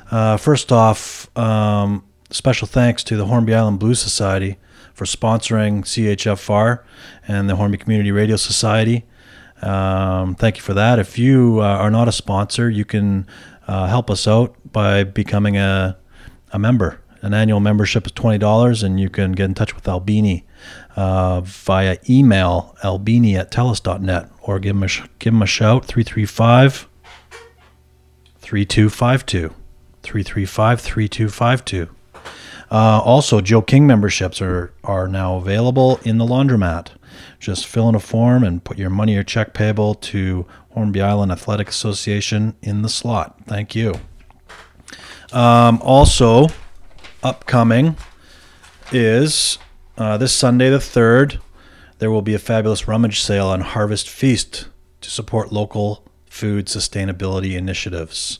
[0.09, 4.55] Uh, first off, um, special thanks to the Hornby Island Blues Society
[4.93, 6.81] for sponsoring CHFR
[7.27, 9.03] and the Hornby Community Radio Society.
[9.61, 10.99] Um, thank you for that.
[10.99, 13.27] If you uh, are not a sponsor, you can
[13.67, 15.97] uh, help us out by becoming a,
[16.51, 16.99] a member.
[17.21, 20.45] An annual membership is $20, and you can get in touch with Albini
[20.95, 25.85] uh, via email, albini at telus.net, or give him a, sh- give him a shout,
[25.85, 26.87] 335
[28.39, 29.53] 3252.
[30.01, 31.95] 335 3252.
[32.71, 36.87] Uh, also, Joe King memberships are, are now available in the laundromat.
[37.39, 41.31] Just fill in a form and put your money or check payable to Hornby Island
[41.31, 43.37] Athletic Association in the slot.
[43.45, 43.95] Thank you.
[45.31, 46.47] Um, also,
[47.23, 47.95] upcoming
[48.91, 49.57] is
[49.97, 51.39] uh, this Sunday the 3rd,
[51.99, 54.67] there will be a fabulous rummage sale on Harvest Feast
[55.01, 58.39] to support local food sustainability initiatives.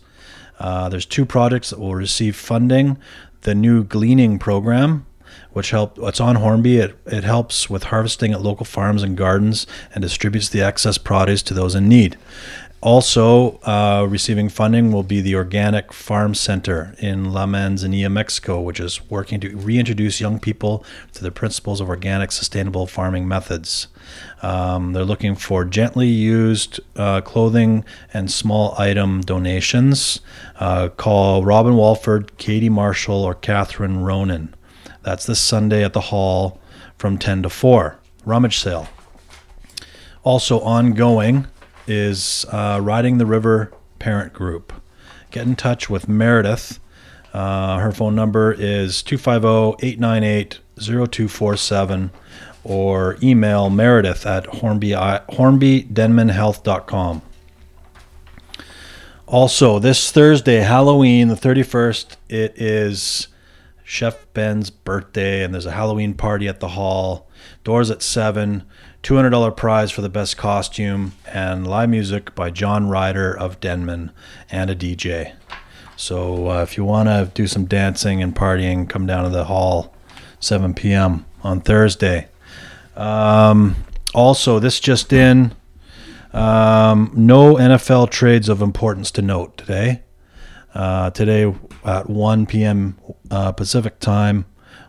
[0.60, 2.98] Uh, there's two projects that will receive funding.
[3.42, 5.06] The new gleaning program,
[5.54, 6.78] which help it's on Hornby.
[6.78, 11.44] It, it helps with harvesting at local farms and gardens and distributes the excess produce
[11.44, 12.18] to those in need.
[12.82, 18.80] Also, uh, receiving funding will be the Organic Farm Center in La Manzanilla, Mexico, which
[18.80, 20.84] is working to reintroduce young people
[21.14, 23.88] to the principles of organic, sustainable farming methods.
[24.42, 30.20] Um, they're looking for gently used uh, clothing and small item donations.
[30.60, 34.56] Uh, call Robin Walford, Katie Marshall, or Catherine Ronan.
[35.04, 36.60] That's this Sunday at the hall
[36.98, 37.98] from 10 to 4.
[38.26, 38.88] Rummage sale.
[40.24, 41.48] Also ongoing
[41.88, 44.74] is uh, Riding the River Parent Group.
[45.32, 46.80] Get in touch with Meredith.
[47.34, 52.12] Uh, her phone number is 250 898 0247
[52.64, 57.22] or email meredith at hornby, hornbydenmanhealth.com.
[59.26, 63.30] Also, this Thursday, Halloween, the 31st, it is
[63.92, 67.28] Chef Ben's birthday, and there's a Halloween party at the hall.
[67.66, 68.64] Doors at 7.
[69.04, 74.14] $200 prize for the best costume, and live music by John Ryder of Denman
[74.50, 75.34] and a DJ.
[75.98, 79.44] So uh, if you want to do some dancing and partying, come down to the
[79.44, 79.94] hall
[80.40, 81.26] 7 p.m.
[81.44, 82.30] on Thursday.
[82.96, 83.76] Um,
[84.16, 85.54] also, this just in
[86.32, 90.04] um, no NFL trades of importance to note today.
[90.74, 91.54] Uh, today
[91.84, 92.98] at 1 p.m.
[93.30, 94.46] Uh, Pacific time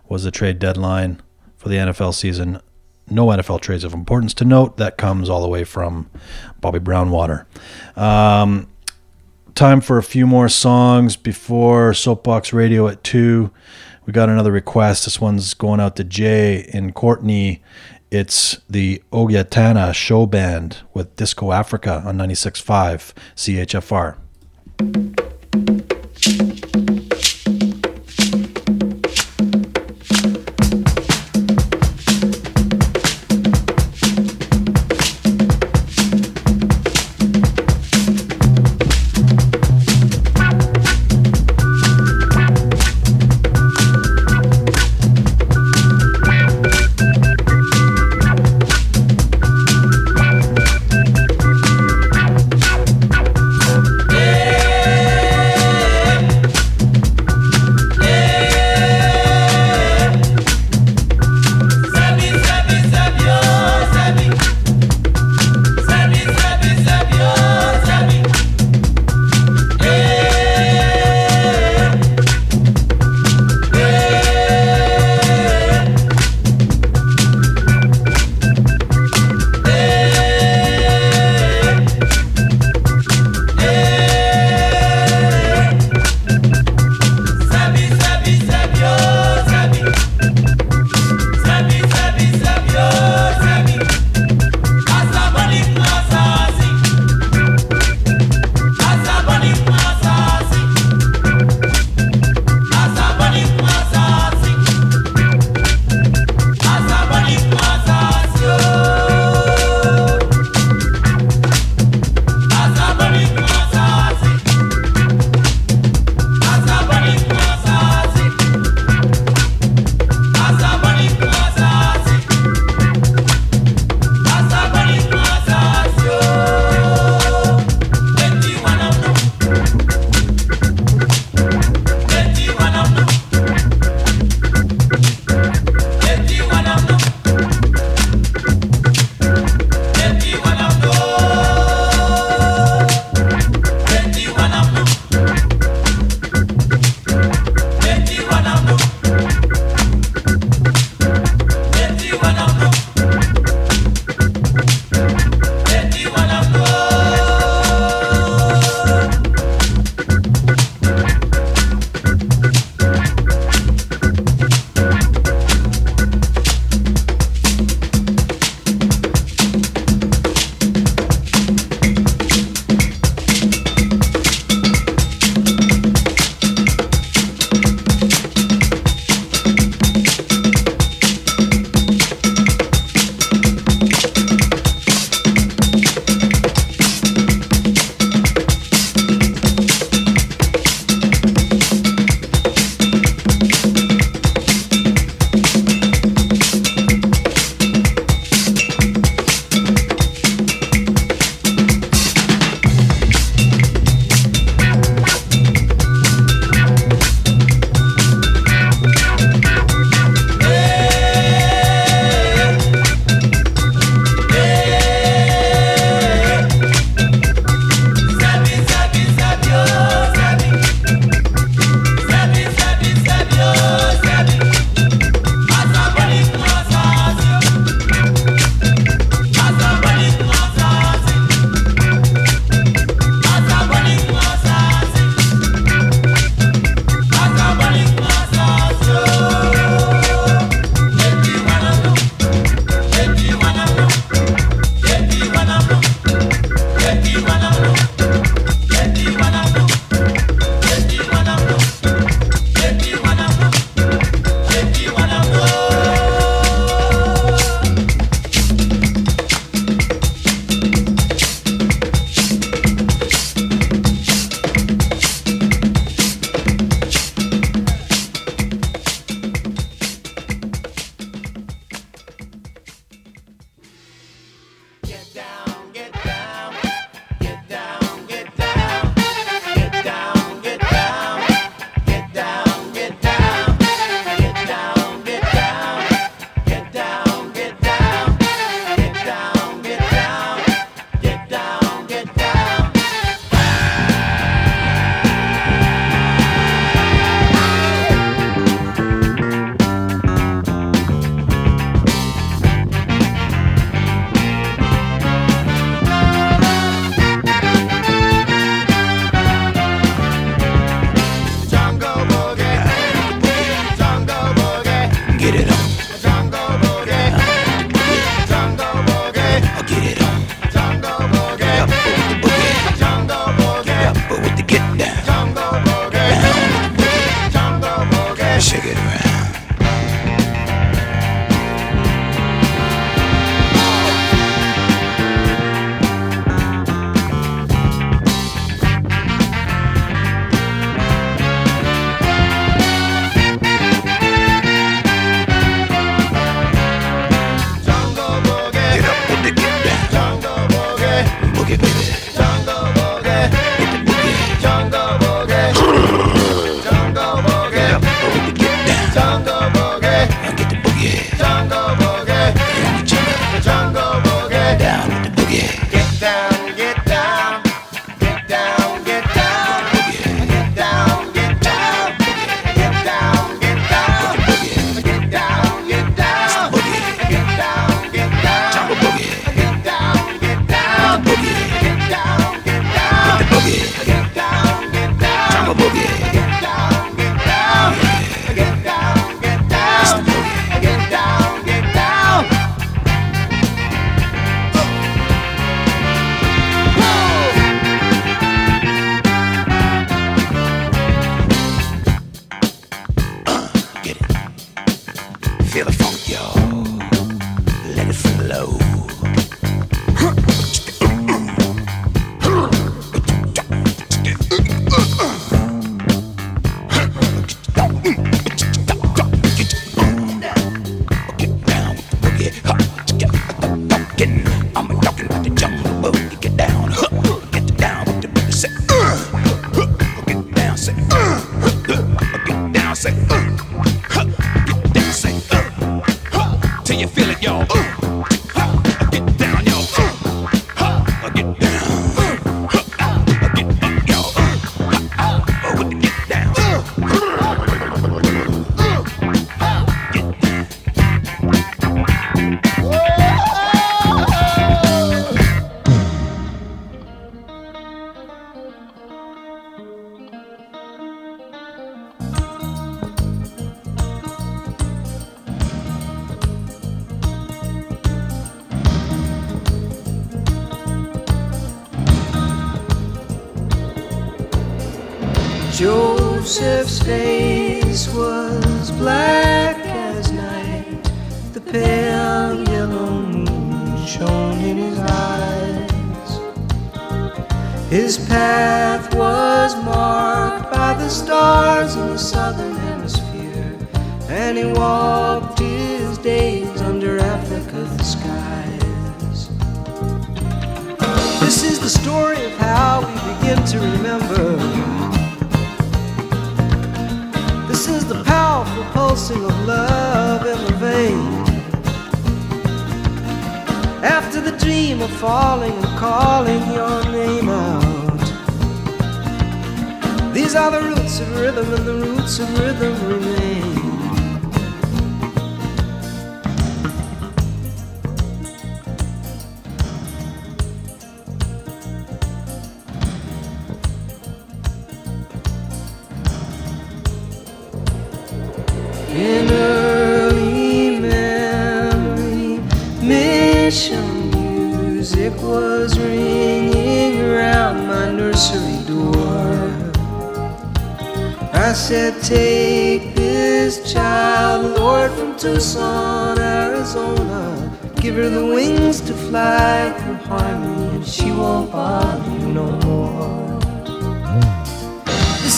[0.08, 1.20] was the trade deadline
[1.56, 2.60] for the NFL season.
[3.08, 4.76] No NFL trades of importance to note.
[4.76, 6.08] That comes all the way from
[6.60, 7.46] Bobby Brownwater.
[7.96, 8.68] Um,
[9.54, 13.50] time for a few more songs before Soapbox Radio at 2.
[14.06, 15.04] We got another request.
[15.04, 17.62] This one's going out to Jay in Courtney.
[18.10, 25.31] It's the Ogyatanaa Show Band with Disco Africa on 96.5 CHFR.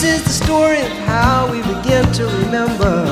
[0.04, 3.06] This is the story of how we begin to remember.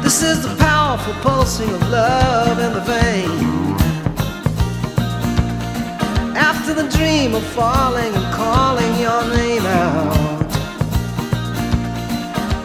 [0.00, 3.74] This is the powerful pulsing of love in the vein.
[6.36, 10.50] After the dream of falling and calling your name out.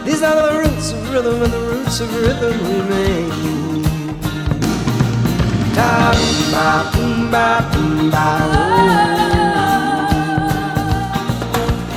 [0.04, 3.82] These are the roots of rhythm, and the roots of rhythm remain.
[5.74, 6.12] Da
[6.52, 6.88] ba
[7.32, 9.15] ba boom ba oh.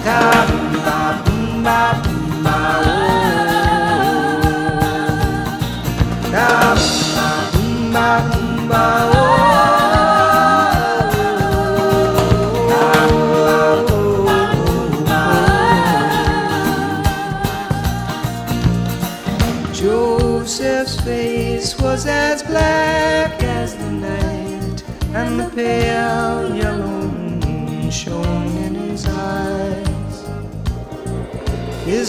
[0.09, 1.98] Da boom ba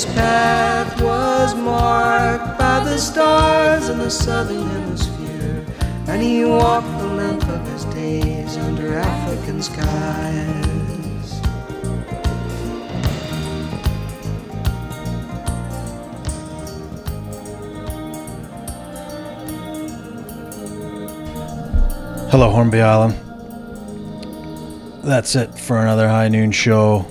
[0.01, 5.67] His path was marked by the stars in the southern hemisphere,
[6.07, 11.41] and he walked the length of his days under African skies.
[22.31, 23.15] Hello, Hornby Island.
[25.05, 27.05] That's it for another high noon show.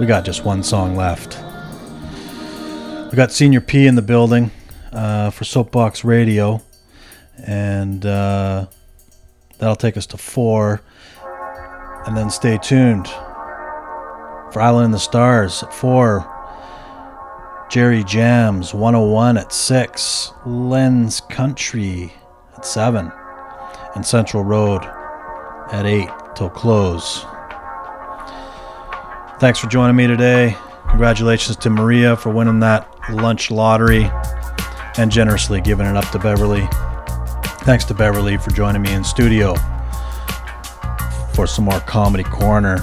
[0.00, 1.33] We got just one song left.
[3.14, 4.50] We got Senior P in the building
[4.92, 6.60] uh, for Soapbox Radio,
[7.46, 8.66] and uh,
[9.58, 10.82] that'll take us to four.
[12.06, 16.28] And then stay tuned for Island in the Stars at four.
[17.70, 20.32] Jerry Jams 101 at six.
[20.44, 22.12] Lens Country
[22.56, 23.12] at seven
[23.94, 24.82] and Central Road
[25.70, 27.24] at 8 till close.
[29.38, 30.56] Thanks for joining me today.
[30.88, 34.10] Congratulations to Maria for winning that lunch lottery
[34.96, 36.66] and generously giving it up to Beverly.
[37.64, 39.54] Thanks to Beverly for joining me in studio
[41.34, 42.78] for some more Comedy Corner.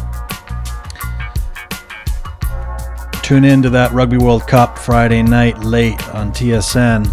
[3.23, 7.05] Tune in to that Rugby World Cup Friday night late on TSN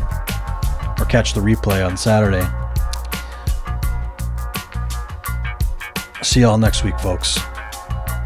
[1.00, 2.44] or catch the replay on Saturday.
[6.22, 7.38] See y'all next week, folks.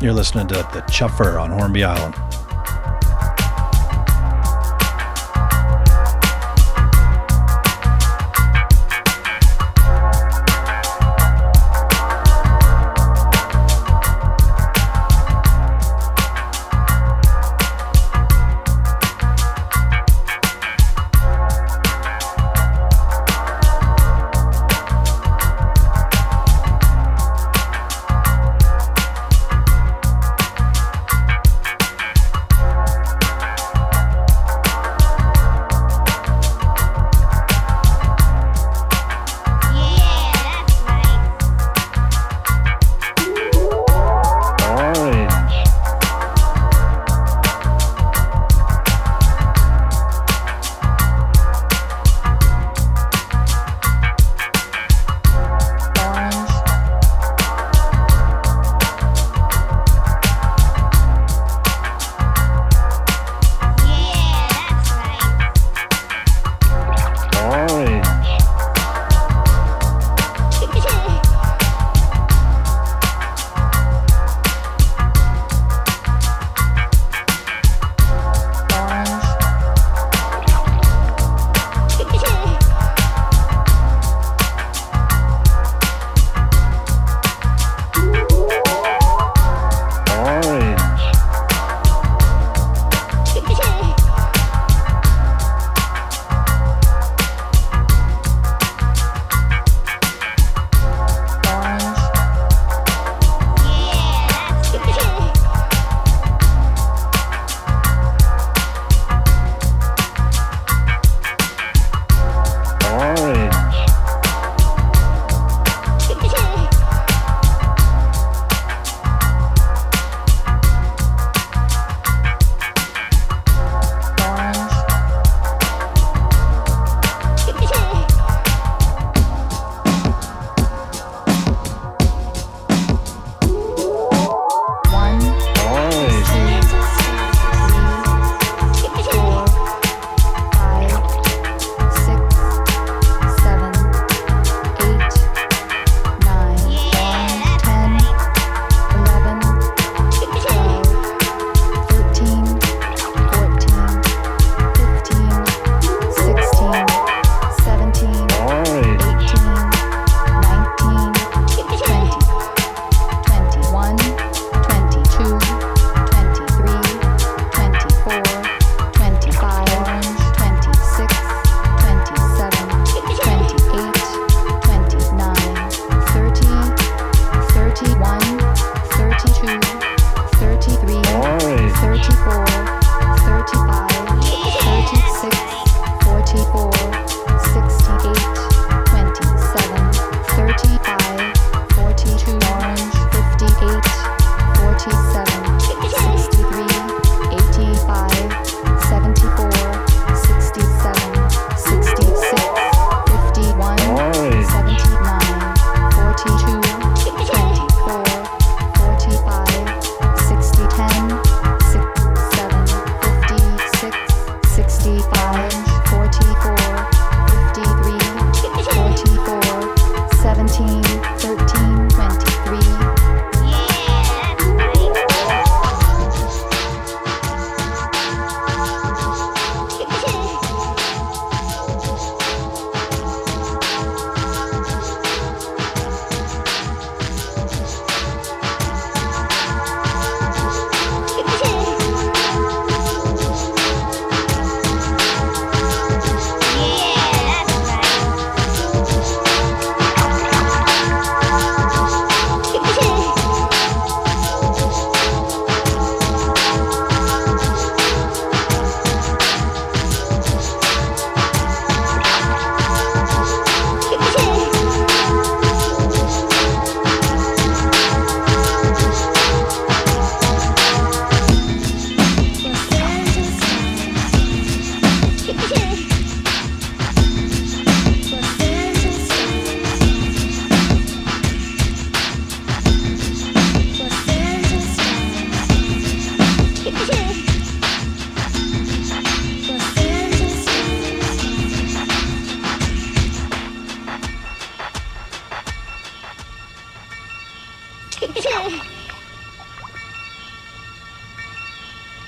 [0.01, 2.32] You're listening to The Chuffer on Hornby Island.